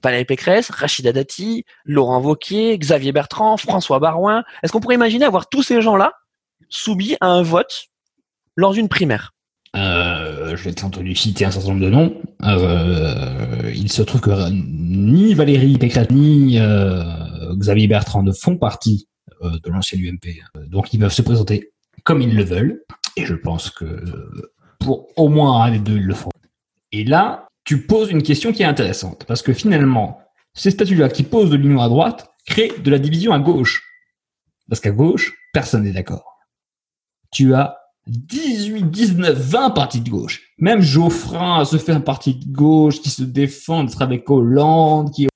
Valérie 0.04 0.26
Pécresse, 0.26 0.70
Rachida 0.70 1.14
Dati, 1.14 1.66
Laurent 1.86 2.20
Wauquiez, 2.20 2.78
Xavier 2.78 3.14
Bertrand, 3.14 3.56
François 3.56 4.00
Barouin 4.00 4.44
Est-ce 4.62 4.74
qu'on 4.74 4.82
pourrait 4.82 4.96
imaginer 4.96 5.24
avoir 5.24 5.48
tous 5.48 5.64
ces 5.64 5.82
gens-là 5.82 6.12
soumis 6.68 7.16
à 7.22 7.28
un 7.28 7.42
vote 7.42 7.86
lors 8.58 8.74
d'une 8.74 8.90
primaire? 8.90 9.33
Euh, 9.76 10.56
je 10.56 10.70
vais 10.70 10.84
entendu 10.84 11.16
citer 11.16 11.46
un 11.46 11.52
certain 11.52 11.70
nombre 11.70 11.82
de 11.82 11.90
noms. 11.90 12.22
Euh, 12.44 13.72
il 13.74 13.92
se 13.92 14.02
trouve 14.04 14.22
que 14.22 14.50
ni 14.52 15.34
Valérie 15.34 15.78
Pécresse 15.78 16.12
ni 16.12 16.60
euh, 16.60 17.04
Xavier 17.56 17.88
Bertrand 17.88 18.24
ne 18.24 18.32
font 18.32 18.58
partie 18.58 19.08
euh, 19.42 19.52
de 19.64 19.70
l'ancien 19.72 20.00
UMP. 20.00 20.28
Donc 20.68 20.94
ils 20.94 21.00
peuvent 21.00 21.14
se 21.14 21.22
présenter 21.22 21.72
comme 22.04 22.22
ils 22.22 22.36
le 22.36 22.44
veulent. 22.44 22.84
Et 23.18 23.26
je 23.26 23.34
pense 23.34 23.70
que 23.70 24.04
pour 24.80 25.08
au 25.16 25.30
moins 25.30 25.64
un 25.64 25.72
des 25.72 25.80
deux, 25.80 25.98
ils 25.98 26.06
le 26.06 26.14
font. 26.14 26.32
Et 26.92 27.04
là, 27.04 27.48
tu 27.64 27.86
poses 27.86 28.12
une 28.12 28.24
question 28.24 28.52
qui 28.52 28.62
est 28.62 28.68
intéressante. 28.68 29.26
Parce 29.28 29.42
que 29.42 29.54
finalement, 29.54 30.20
ces 30.54 30.72
statuts-là 30.72 31.10
qui 31.10 31.24
posent 31.24 31.50
de 31.50 31.56
l'union 31.56 31.82
à 31.82 31.90
droite 31.90 32.32
créent 32.46 32.78
de 32.78 32.92
la 32.92 33.00
division 33.00 33.34
à 33.34 33.40
gauche. 33.40 33.82
Parce 34.70 34.82
qu'à 34.82 34.92
gauche, 34.92 35.34
personne 35.54 35.84
n'est 35.84 35.92
d'accord. 35.92 36.38
Tu 37.32 37.56
as 37.56 37.78
18, 38.08 38.90
19, 38.90 39.38
20 39.38 39.70
partis 39.72 40.02
de 40.02 40.10
gauche. 40.10 40.42
Même 40.58 40.82
Geoffrin 40.82 41.64
se 41.66 41.78
fait 41.78 41.94
un 41.94 42.02
parti 42.02 42.36
de 42.36 42.52
gauche 42.52 43.02
qui 43.02 43.10
se 43.10 43.24
défend 43.24 43.84
d'être 43.84 44.02
avec 44.02 44.30
Hollande. 44.30 45.12
Qui... 45.12 45.28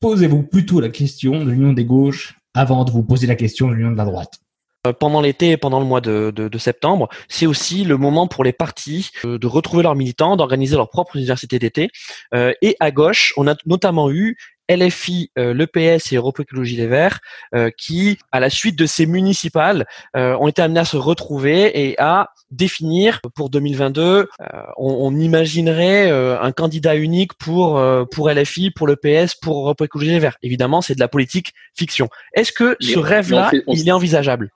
Posez-vous 0.00 0.42
plutôt 0.42 0.80
la 0.80 0.88
question 0.88 1.44
de 1.44 1.50
l'union 1.50 1.72
des 1.72 1.84
gauches 1.84 2.34
avant 2.54 2.84
de 2.84 2.90
vous 2.90 3.02
poser 3.02 3.26
la 3.26 3.36
question 3.36 3.68
de 3.68 3.74
l'union 3.74 3.92
de 3.92 3.96
la 3.96 4.04
droite. 4.04 4.40
Euh, 4.86 4.94
pendant 4.94 5.20
l'été 5.20 5.50
et 5.50 5.56
pendant 5.58 5.78
le 5.78 5.84
mois 5.84 6.00
de, 6.00 6.50
septembre, 6.58 7.08
c'est 7.28 7.46
aussi 7.46 7.84
le 7.84 7.98
moment 7.98 8.26
pour 8.26 8.44
les 8.44 8.52
partis 8.52 9.10
euh, 9.26 9.38
de 9.38 9.46
retrouver 9.46 9.82
leurs 9.82 9.94
militants, 9.94 10.36
d'organiser 10.36 10.76
leur 10.76 10.88
propre 10.88 11.16
université 11.16 11.58
d'été. 11.58 11.90
Euh, 12.34 12.52
et 12.62 12.76
à 12.80 12.90
gauche, 12.90 13.34
on 13.36 13.46
a 13.46 13.54
notamment 13.66 14.10
eu 14.10 14.38
LFI, 14.70 15.30
euh, 15.38 15.52
l'EPS 15.52 16.12
et 16.12 16.16
Europe 16.16 16.40
Écologie 16.40 16.76
Les 16.76 16.86
Verts, 16.86 17.20
euh, 17.54 17.70
qui, 17.76 18.18
à 18.32 18.40
la 18.40 18.50
suite 18.50 18.78
de 18.78 18.86
ces 18.86 19.06
municipales, 19.06 19.86
euh, 20.16 20.36
ont 20.38 20.48
été 20.48 20.62
amenés 20.62 20.80
à 20.80 20.84
se 20.84 20.96
retrouver 20.96 21.88
et 21.88 22.00
à 22.00 22.30
définir 22.50 23.20
pour 23.34 23.50
2022. 23.50 24.28
On, 24.76 25.06
on, 25.06 25.14
imaginerait 25.16 26.10
un 26.10 26.52
candidat 26.52 26.96
unique 26.96 27.34
pour 27.34 27.80
pour 28.10 28.30
LFI, 28.30 28.70
pour 28.70 28.88
l'EPS, 28.88 29.34
pour 29.40 29.60
Europe 29.60 29.80
Écologie 29.82 30.10
Les 30.10 30.18
Verts. 30.18 30.36
Évidemment, 30.42 30.80
c'est 30.80 30.94
de 30.94 31.00
la 31.00 31.08
politique 31.08 31.52
fiction. 31.76 32.08
Est-ce 32.34 32.52
que 32.52 32.76
ce 32.80 32.98
rêve-là, 32.98 33.50
il 33.68 33.88
est 33.88 33.92
envisageable? 33.92 34.50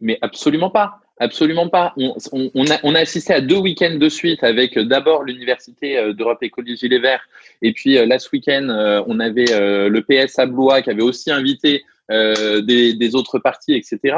Mais 0.00 0.18
absolument 0.22 0.70
pas. 0.70 1.00
Absolument 1.20 1.68
pas. 1.68 1.94
On, 2.32 2.94
a, 2.94 2.98
assisté 2.98 3.34
à 3.34 3.40
deux 3.40 3.58
week-ends 3.58 3.96
de 3.96 4.08
suite 4.08 4.44
avec 4.44 4.76
euh, 4.76 4.84
d'abord 4.84 5.24
l'Université 5.24 5.98
euh, 5.98 6.12
d'Europe 6.12 6.42
Écologie 6.42 6.88
Les 6.88 7.00
Verts 7.00 7.26
et 7.60 7.72
puis 7.72 7.98
euh, 7.98 8.18
ce 8.18 8.28
week-end, 8.32 9.04
on 9.06 9.18
avait 9.18 9.46
le 9.88 10.00
PS 10.00 10.38
à 10.38 10.46
Blois 10.46 10.82
qui 10.82 10.90
avait 10.90 11.02
aussi 11.02 11.30
invité 11.30 11.84
des, 12.08 13.14
autres 13.14 13.38
partis, 13.38 13.74
etc. 13.74 14.16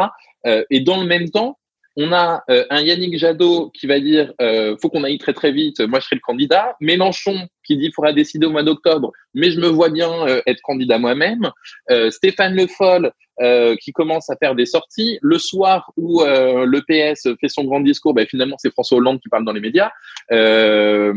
et 0.71 0.81
dans 0.81 1.01
le 1.01 1.07
même 1.07 1.31
temps, 1.31 1.59
on 2.03 2.13
a 2.13 2.43
un 2.49 2.81
Yannick 2.81 3.19
Jadot 3.19 3.71
qui 3.71 3.87
va 3.87 4.01
dire 4.01 4.33
faut 4.81 4.89
qu'on 4.89 5.05
aille 5.05 5.19
très 5.19 5.33
très 5.33 5.53
vite, 5.53 5.81
moi 5.81 6.01
je 6.01 6.07
serai 6.07 6.17
le 6.17 6.21
candidat. 6.21 6.77
Mélenchon 6.81 7.49
qui 7.65 7.77
dit 7.77 7.93
faudra 7.93 8.13
décider 8.13 8.47
au 8.47 8.51
mois 8.51 8.63
d'octobre, 8.63 9.13
mais 9.35 9.51
je 9.51 9.61
me 9.61 9.69
vois 9.69 9.91
bien 9.91 10.11
être 10.47 10.61
candidat 10.63 10.99
moi-même. 10.99 11.51
Stéphane 12.11 12.55
Le 12.55 12.67
Foll 12.67 13.13
euh, 13.41 13.75
qui 13.81 13.93
commence 13.93 14.29
à 14.29 14.37
faire 14.37 14.55
des 14.55 14.67
sorties. 14.67 15.19
Le 15.23 15.39
soir 15.39 15.93
où 15.97 16.21
euh, 16.21 16.67
le 16.67 16.83
PS 16.83 17.27
fait 17.41 17.49
son 17.49 17.65
grand 17.65 17.81
discours, 17.81 18.13
ben, 18.13 18.27
finalement 18.27 18.57
c'est 18.59 18.71
François 18.71 18.99
Hollande 18.99 19.19
qui 19.19 19.31
parle 19.31 19.47
dans 19.47 19.53
les 19.55 19.63
médias. 19.63 19.91
Euh, 20.31 21.15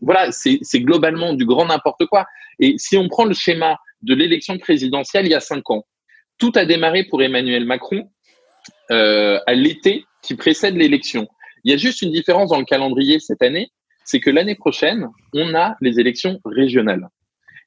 voilà, 0.00 0.30
c'est 0.32 0.80
globalement 0.80 1.34
du 1.34 1.44
grand 1.44 1.66
n'importe 1.66 2.06
quoi. 2.06 2.24
Et 2.60 2.76
si 2.78 2.96
on 2.96 3.08
prend 3.08 3.26
le 3.26 3.34
schéma 3.34 3.76
de 4.00 4.14
l'élection 4.14 4.56
présidentielle 4.56 5.26
il 5.26 5.32
y 5.32 5.34
a 5.34 5.40
cinq 5.40 5.68
ans, 5.70 5.84
tout 6.38 6.52
a 6.54 6.64
démarré 6.64 7.04
pour 7.04 7.22
Emmanuel 7.22 7.66
Macron 7.66 8.08
euh, 8.90 9.38
à 9.46 9.52
l'été 9.52 10.06
qui 10.26 10.34
précède 10.34 10.76
l'élection. 10.76 11.26
Il 11.64 11.70
y 11.70 11.74
a 11.74 11.76
juste 11.76 12.02
une 12.02 12.10
différence 12.10 12.50
dans 12.50 12.58
le 12.58 12.64
calendrier 12.64 13.18
cette 13.20 13.42
année, 13.42 13.70
c'est 14.04 14.20
que 14.20 14.30
l'année 14.30 14.54
prochaine, 14.54 15.08
on 15.34 15.54
a 15.54 15.76
les 15.80 15.98
élections 16.00 16.40
régionales 16.44 17.08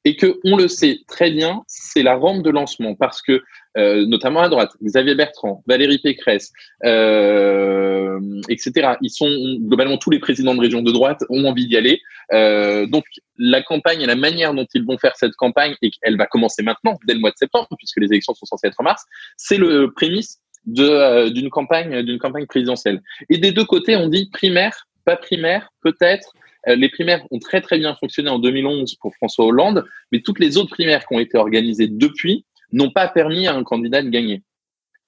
et 0.05 0.15
que 0.15 0.39
on 0.45 0.55
le 0.55 0.67
sait 0.67 0.99
très 1.07 1.31
bien, 1.31 1.61
c'est 1.67 2.03
la 2.03 2.15
rampe 2.15 2.43
de 2.43 2.49
lancement 2.49 2.95
parce 2.95 3.21
que 3.21 3.41
euh, 3.77 4.05
notamment 4.05 4.41
à 4.41 4.49
droite, 4.49 4.71
Xavier 4.81 5.15
Bertrand, 5.15 5.63
Valérie 5.67 5.99
Pécresse, 5.99 6.51
euh, 6.85 8.19
etc. 8.49 8.93
Ils 9.01 9.11
sont 9.11 9.29
globalement 9.59 9.97
tous 9.97 10.09
les 10.09 10.19
présidents 10.19 10.55
de 10.55 10.61
région 10.61 10.81
de 10.81 10.91
droite 10.91 11.23
ont 11.29 11.45
envie 11.45 11.67
d'y 11.67 11.77
aller. 11.77 11.99
Euh, 12.33 12.85
donc 12.87 13.03
la 13.37 13.61
campagne 13.61 14.01
et 14.01 14.05
la 14.05 14.15
manière 14.15 14.53
dont 14.53 14.65
ils 14.73 14.85
vont 14.85 14.97
faire 14.97 15.15
cette 15.15 15.33
campagne 15.35 15.75
et 15.81 15.91
qu'elle 15.91 16.17
va 16.17 16.25
commencer 16.25 16.63
maintenant 16.63 16.97
dès 17.05 17.13
le 17.13 17.19
mois 17.19 17.31
de 17.31 17.37
septembre 17.37 17.67
puisque 17.77 17.97
les 17.97 18.07
élections 18.07 18.33
sont 18.33 18.45
censées 18.45 18.67
être 18.67 18.79
en 18.79 18.83
mars, 18.83 19.03
c'est 19.37 19.57
le 19.57 19.91
prémisse 19.93 20.39
de 20.65 21.29
d'une 21.29 21.49
campagne 21.49 22.03
d'une 22.03 22.19
campagne 22.19 22.45
présidentielle. 22.45 23.01
Et 23.29 23.37
des 23.37 23.51
deux 23.51 23.65
côtés, 23.65 23.95
on 23.95 24.07
dit 24.07 24.29
primaire, 24.31 24.87
pas 25.05 25.15
primaire, 25.15 25.69
peut-être. 25.81 26.33
Les 26.67 26.89
primaires 26.89 27.23
ont 27.31 27.39
très 27.39 27.61
très 27.61 27.77
bien 27.77 27.95
fonctionné 27.95 28.29
en 28.29 28.37
2011 28.37 28.95
pour 28.95 29.15
François 29.15 29.45
Hollande, 29.45 29.85
mais 30.11 30.19
toutes 30.21 30.39
les 30.39 30.57
autres 30.57 30.71
primaires 30.71 31.05
qui 31.07 31.15
ont 31.15 31.19
été 31.19 31.37
organisées 31.37 31.87
depuis 31.87 32.45
n'ont 32.71 32.91
pas 32.91 33.07
permis 33.07 33.47
à 33.47 33.55
un 33.55 33.63
candidat 33.63 34.01
de 34.01 34.09
gagner. 34.09 34.43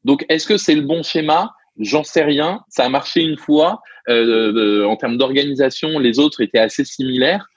Donc, 0.03 0.25
est-ce 0.29 0.47
que 0.47 0.57
c'est 0.57 0.75
le 0.75 0.81
bon 0.81 1.03
schéma? 1.03 1.53
J'en 1.79 2.03
sais 2.03 2.23
rien. 2.23 2.61
Ça 2.69 2.85
a 2.85 2.89
marché 2.89 3.21
une 3.21 3.37
fois. 3.37 3.81
Euh, 4.09 4.53
euh, 4.53 4.85
en 4.85 4.95
termes 4.95 5.17
d'organisation, 5.17 5.99
les 5.99 6.19
autres 6.19 6.41
étaient 6.41 6.59
assez 6.59 6.83
similaires. 6.83 7.47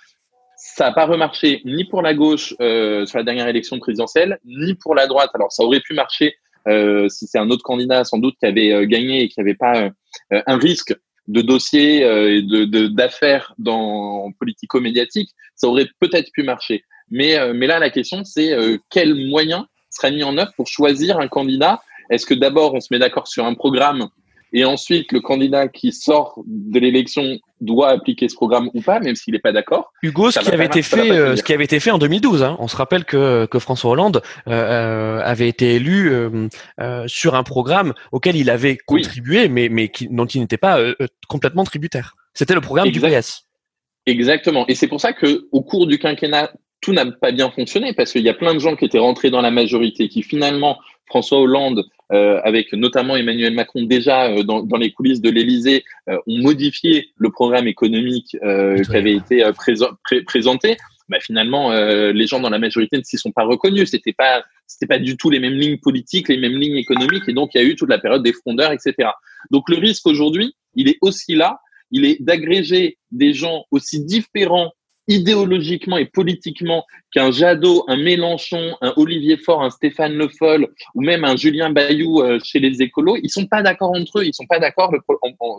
Ça 0.56 0.86
n'a 0.86 0.92
pas 0.92 1.06
remarché 1.06 1.62
ni 1.64 1.84
pour 1.84 2.02
la 2.02 2.14
gauche 2.14 2.54
euh, 2.60 3.06
sur 3.06 3.18
la 3.18 3.24
dernière 3.24 3.48
élection 3.48 3.78
présidentielle, 3.78 4.38
ni 4.44 4.74
pour 4.74 4.94
la 4.94 5.06
droite. 5.06 5.30
Alors, 5.34 5.52
ça 5.52 5.62
aurait 5.62 5.80
pu 5.80 5.94
marcher 5.94 6.26
euh, 6.26 6.53
si 7.08 7.26
c'est 7.26 7.38
un 7.38 7.50
autre 7.50 7.62
candidat 7.62 8.04
sans 8.04 8.18
doute 8.18 8.36
qui 8.38 8.46
avait 8.46 8.72
euh, 8.72 8.86
gagné 8.86 9.22
et 9.22 9.28
qui 9.28 9.38
n'avait 9.38 9.54
pas 9.54 9.90
euh, 10.32 10.42
un 10.46 10.56
risque 10.56 10.94
de 11.26 11.40
dossier 11.40 12.02
et 12.02 12.42
de 12.42 12.86
d'affaires 12.86 13.54
dans 13.56 14.30
politico-médiatique, 14.38 15.30
ça 15.54 15.68
aurait 15.68 15.88
peut-être 15.98 16.30
pu 16.34 16.42
marcher. 16.42 16.84
Mais, 17.10 17.38
mais 17.54 17.66
là, 17.66 17.78
la 17.78 17.88
question, 17.88 18.24
c'est 18.24 18.54
quels 18.90 19.14
moyens 19.30 19.64
sera 19.88 20.10
mis 20.10 20.22
en 20.22 20.36
œuvre 20.36 20.52
pour 20.54 20.66
choisir 20.66 21.18
un 21.18 21.28
candidat? 21.28 21.80
Est-ce 22.10 22.26
que 22.26 22.34
d'abord 22.34 22.74
on 22.74 22.80
se 22.80 22.88
met 22.90 22.98
d'accord 22.98 23.26
sur 23.26 23.46
un 23.46 23.54
programme 23.54 24.08
et 24.54 24.64
ensuite 24.64 25.10
le 25.12 25.20
candidat 25.20 25.68
qui 25.68 25.92
sort 25.92 26.40
de 26.46 26.78
l'élection 26.78 27.38
doit 27.60 27.88
appliquer 27.88 28.28
ce 28.28 28.36
programme 28.36 28.70
ou 28.72 28.80
pas, 28.80 29.00
même 29.00 29.16
s'il 29.16 29.34
n'est 29.34 29.40
pas 29.40 29.52
d'accord. 29.52 29.92
Hugo, 30.00 30.30
ce 30.30 30.38
qui 30.38 30.48
avait 30.48 30.66
été 30.66 30.82
fait, 30.82 31.10
euh, 31.10 31.34
ce 31.34 31.42
qui 31.42 31.52
avait 31.52 31.64
été 31.64 31.80
fait 31.80 31.90
en 31.90 31.98
2012. 31.98 32.44
Hein. 32.44 32.56
On 32.60 32.68
se 32.68 32.76
rappelle 32.76 33.04
que, 33.04 33.46
que 33.46 33.58
François 33.58 33.90
Hollande 33.90 34.22
euh, 34.46 34.52
euh 34.52 35.20
avait 35.24 35.48
été 35.48 35.74
élu 35.74 36.10
euh, 36.10 36.48
sur 37.06 37.34
un 37.34 37.42
programme 37.42 37.94
auquel 38.12 38.36
il 38.36 38.48
avait 38.48 38.76
contribué, 38.76 39.48
mais 39.48 39.68
mais 39.68 39.88
qui, 39.88 40.08
dont 40.08 40.26
il 40.26 40.40
n'était 40.40 40.56
pas 40.56 40.78
complètement 41.28 41.64
tributaire. 41.64 42.14
C'était 42.32 42.54
le 42.54 42.60
programme 42.60 42.90
du 42.90 43.00
PS. 43.00 43.46
Exactement. 44.06 44.66
Et 44.68 44.74
c'est 44.74 44.86
pour 44.86 45.00
ça 45.00 45.12
que 45.12 45.48
au 45.50 45.62
cours 45.62 45.86
du 45.86 45.98
quinquennat 45.98 46.52
tout 46.84 46.92
n'a 46.92 47.06
pas 47.06 47.32
bien 47.32 47.50
fonctionné 47.50 47.94
parce 47.94 48.12
qu'il 48.12 48.22
y 48.22 48.28
a 48.28 48.34
plein 48.34 48.52
de 48.52 48.58
gens 48.58 48.76
qui 48.76 48.84
étaient 48.84 48.98
rentrés 48.98 49.30
dans 49.30 49.40
la 49.40 49.50
majorité, 49.50 50.08
qui 50.08 50.22
finalement, 50.22 50.78
François 51.06 51.40
Hollande, 51.40 51.84
euh, 52.12 52.40
avec 52.44 52.72
notamment 52.72 53.16
Emmanuel 53.16 53.54
Macron 53.54 53.82
déjà 53.82 54.26
euh, 54.26 54.42
dans, 54.42 54.62
dans, 54.62 54.76
les 54.76 54.92
coulisses 54.92 55.20
de 55.20 55.30
l'Élysée, 55.30 55.84
euh, 56.08 56.18
ont 56.26 56.38
modifié 56.38 57.08
le 57.16 57.30
programme 57.30 57.66
économique 57.66 58.36
euh, 58.42 58.82
qui 58.82 58.96
avait 58.96 59.14
été 59.14 59.42
présenté. 60.26 60.76
Bah, 61.08 61.18
finalement, 61.20 61.70
les 61.72 62.26
gens 62.26 62.40
dans 62.40 62.48
la 62.48 62.58
majorité 62.58 62.96
ne 62.96 63.02
s'y 63.02 63.18
sont 63.18 63.30
pas 63.30 63.44
reconnus. 63.44 63.90
C'était 63.90 64.14
pas, 64.14 64.42
c'était 64.66 64.86
pas 64.86 64.98
du 64.98 65.18
tout 65.18 65.28
les 65.28 65.38
mêmes 65.38 65.54
lignes 65.54 65.78
politiques, 65.78 66.28
les 66.28 66.38
mêmes 66.38 66.58
lignes 66.58 66.76
économiques, 66.76 67.24
et 67.28 67.34
donc 67.34 67.50
il 67.54 67.60
y 67.60 67.64
a 67.64 67.68
eu 67.68 67.76
toute 67.76 67.90
la 67.90 67.98
période 67.98 68.22
des 68.22 68.32
frondeurs, 68.32 68.72
etc. 68.72 69.10
Donc 69.50 69.68
le 69.68 69.76
risque 69.76 70.06
aujourd'hui, 70.06 70.54
il 70.74 70.88
est 70.88 70.96
aussi 71.02 71.34
là. 71.34 71.60
Il 71.90 72.06
est 72.06 72.22
d'agréger 72.22 72.96
des 73.12 73.34
gens 73.34 73.64
aussi 73.70 74.02
différents 74.02 74.72
idéologiquement 75.08 75.98
et 75.98 76.06
politiquement 76.06 76.84
qu'un 77.12 77.30
Jadot, 77.30 77.84
un 77.88 77.96
Mélenchon, 77.96 78.76
un 78.80 78.92
Olivier 78.96 79.36
Faure, 79.36 79.62
un 79.62 79.70
Stéphane 79.70 80.14
Le 80.14 80.28
Foll 80.28 80.68
ou 80.94 81.02
même 81.02 81.24
un 81.24 81.36
Julien 81.36 81.70
Bayou 81.70 82.22
euh, 82.22 82.38
chez 82.42 82.58
les 82.58 82.82
écolos, 82.82 83.16
ils 83.22 83.30
sont 83.30 83.46
pas 83.46 83.62
d'accord 83.62 83.90
entre 83.90 84.20
eux, 84.20 84.24
ils 84.24 84.34
sont 84.34 84.46
pas 84.46 84.58
d'accord 84.58 84.92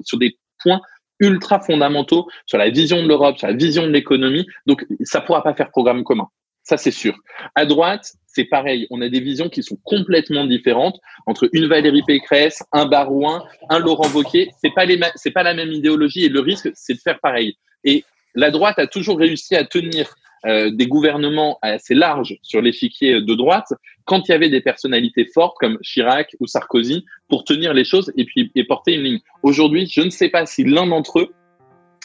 sur 0.04 0.18
des 0.18 0.38
points 0.62 0.82
ultra 1.20 1.60
fondamentaux 1.60 2.28
sur 2.46 2.58
la 2.58 2.70
vision 2.70 3.02
de 3.02 3.08
l'Europe, 3.08 3.38
sur 3.38 3.48
la 3.48 3.54
vision 3.54 3.84
de 3.84 3.92
l'économie. 3.92 4.46
Donc 4.66 4.86
ça 5.04 5.22
pourra 5.22 5.44
pas 5.44 5.54
faire 5.54 5.70
programme 5.70 6.04
commun. 6.04 6.28
Ça, 6.64 6.78
c'est 6.78 6.92
sûr. 6.92 7.16
À 7.54 7.68
droite, 7.68 8.12
c'est 8.26 8.46
pareil. 8.46 8.88
On 8.90 9.00
a 9.02 9.08
des 9.08 9.20
visions 9.20 9.50
qui 9.50 9.62
sont 9.62 9.78
complètement 9.84 10.46
différentes 10.46 11.00
entre 11.28 11.48
une 11.54 11.68
Valérie 11.68 12.02
Pécresse, 12.02 12.64
un 12.72 12.88
Barouin, 12.88 13.44
un 13.70 13.78
Laurent 13.78 14.10
Wauquiez. 14.10 14.50
C'est 14.62 14.74
pas 14.74 14.86
les, 14.86 15.00
c'est 15.16 15.30
pas 15.30 15.44
la 15.44 15.54
même 15.54 15.72
idéologie 15.72 16.26
et 16.26 16.30
le 16.30 16.40
risque, 16.40 16.72
c'est 16.74 16.96
de 16.96 17.00
faire 17.00 17.20
pareil. 17.20 17.56
Et 17.84 18.04
la 18.36 18.52
droite 18.52 18.80
a 18.80 18.88
toujours 18.88 19.18
réussi 19.20 19.56
à 19.56 19.66
tenir 19.66 20.16
euh, 20.46 20.70
des 20.70 20.88
gouvernements 20.88 21.58
assez 21.62 21.96
larges 21.96 22.38
sur 22.44 22.62
l'échiquier 22.62 23.22
de 23.22 23.34
droite 23.34 23.74
quand 24.04 24.28
il 24.28 24.32
y 24.32 24.36
avait 24.36 24.50
des 24.50 24.62
personnalités 24.62 25.26
fortes 25.26 25.58
comme 25.60 25.80
Chirac 25.82 26.36
ou 26.40 26.46
Sarkozy 26.46 27.06
pour 27.30 27.44
tenir 27.46 27.74
les 27.74 27.84
choses 27.84 28.12
et 28.16 28.26
puis 28.26 28.52
et 28.54 28.64
porter 28.64 28.94
une 28.94 29.02
ligne. 29.02 29.20
Aujourd'hui, 29.42 29.88
je 29.88 30.02
ne 30.02 30.12
sais 30.12 30.30
pas 30.30 30.46
si 30.46 30.64
l'un 30.64 30.86
d'entre 30.86 31.20
eux 31.20 31.34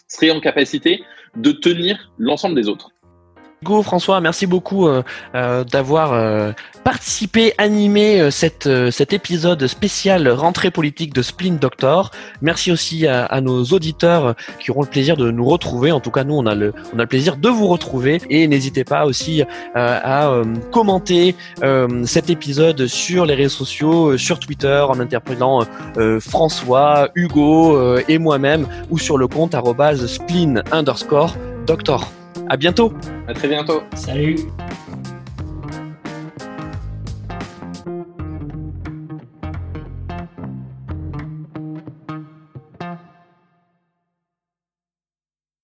serait 0.09 0.31
en 0.31 0.41
capacité 0.41 1.03
de 1.37 1.53
tenir 1.53 2.11
l'ensemble 2.19 2.55
des 2.55 2.69
autres. 2.69 2.91
Hugo, 3.63 3.83
François, 3.83 4.23
merci 4.23 4.47
beaucoup 4.47 4.89
euh, 4.89 5.03
euh, 5.35 5.65
d'avoir 5.65 6.15
euh, 6.15 6.53
participé, 6.83 7.53
animé 7.59 8.31
cette, 8.31 8.67
cet 8.91 9.13
épisode 9.13 9.67
spécial 9.67 10.31
rentrée 10.31 10.71
politique 10.71 11.13
de 11.13 11.21
Splin 11.21 11.59
Doctor. 11.61 12.11
Merci 12.41 12.73
aussi 12.73 13.07
à, 13.07 13.27
à, 13.27 13.43
nos 13.43 13.65
auditeurs 13.65 14.35
qui 14.61 14.71
auront 14.71 14.81
le 14.81 14.89
plaisir 14.89 15.19
de 15.19 15.31
nous 15.31 15.45
retrouver. 15.45 15.93
En 15.93 16.01
tout 16.01 16.11
cas, 16.11 16.25
nous, 16.25 16.37
on 16.37 16.47
a 16.47 16.55
le, 16.55 16.73
on 16.95 16.99
a 16.99 17.03
le 17.03 17.07
plaisir 17.07 17.37
de 17.37 17.51
vous 17.51 17.67
retrouver. 17.67 18.23
Et 18.31 18.49
n'hésitez 18.49 18.85
pas 18.85 19.05
aussi 19.05 19.43
à 19.75 20.41
commenter 20.73 21.37
cet 22.05 22.31
épisode 22.31 22.87
sur 22.87 23.27
les 23.27 23.35
réseaux 23.35 23.59
sociaux, 23.59 24.17
sur 24.17 24.41
Twitter, 24.41 24.85
en 24.89 24.99
interpellant 25.01 25.67
François, 26.21 27.11
Hugo 27.15 27.99
et 28.09 28.19
moi-même, 28.19 28.67
ou 28.89 28.99
sur 28.99 29.19
le 29.19 29.29
compte 29.29 29.55
spleen 30.07 30.63
underscore 30.73 31.37
doctor. 31.67 32.11
À 32.51 32.57
bientôt. 32.57 32.93
À 33.29 33.33
très 33.33 33.47
bientôt. 33.47 33.81
Salut. 33.95 34.35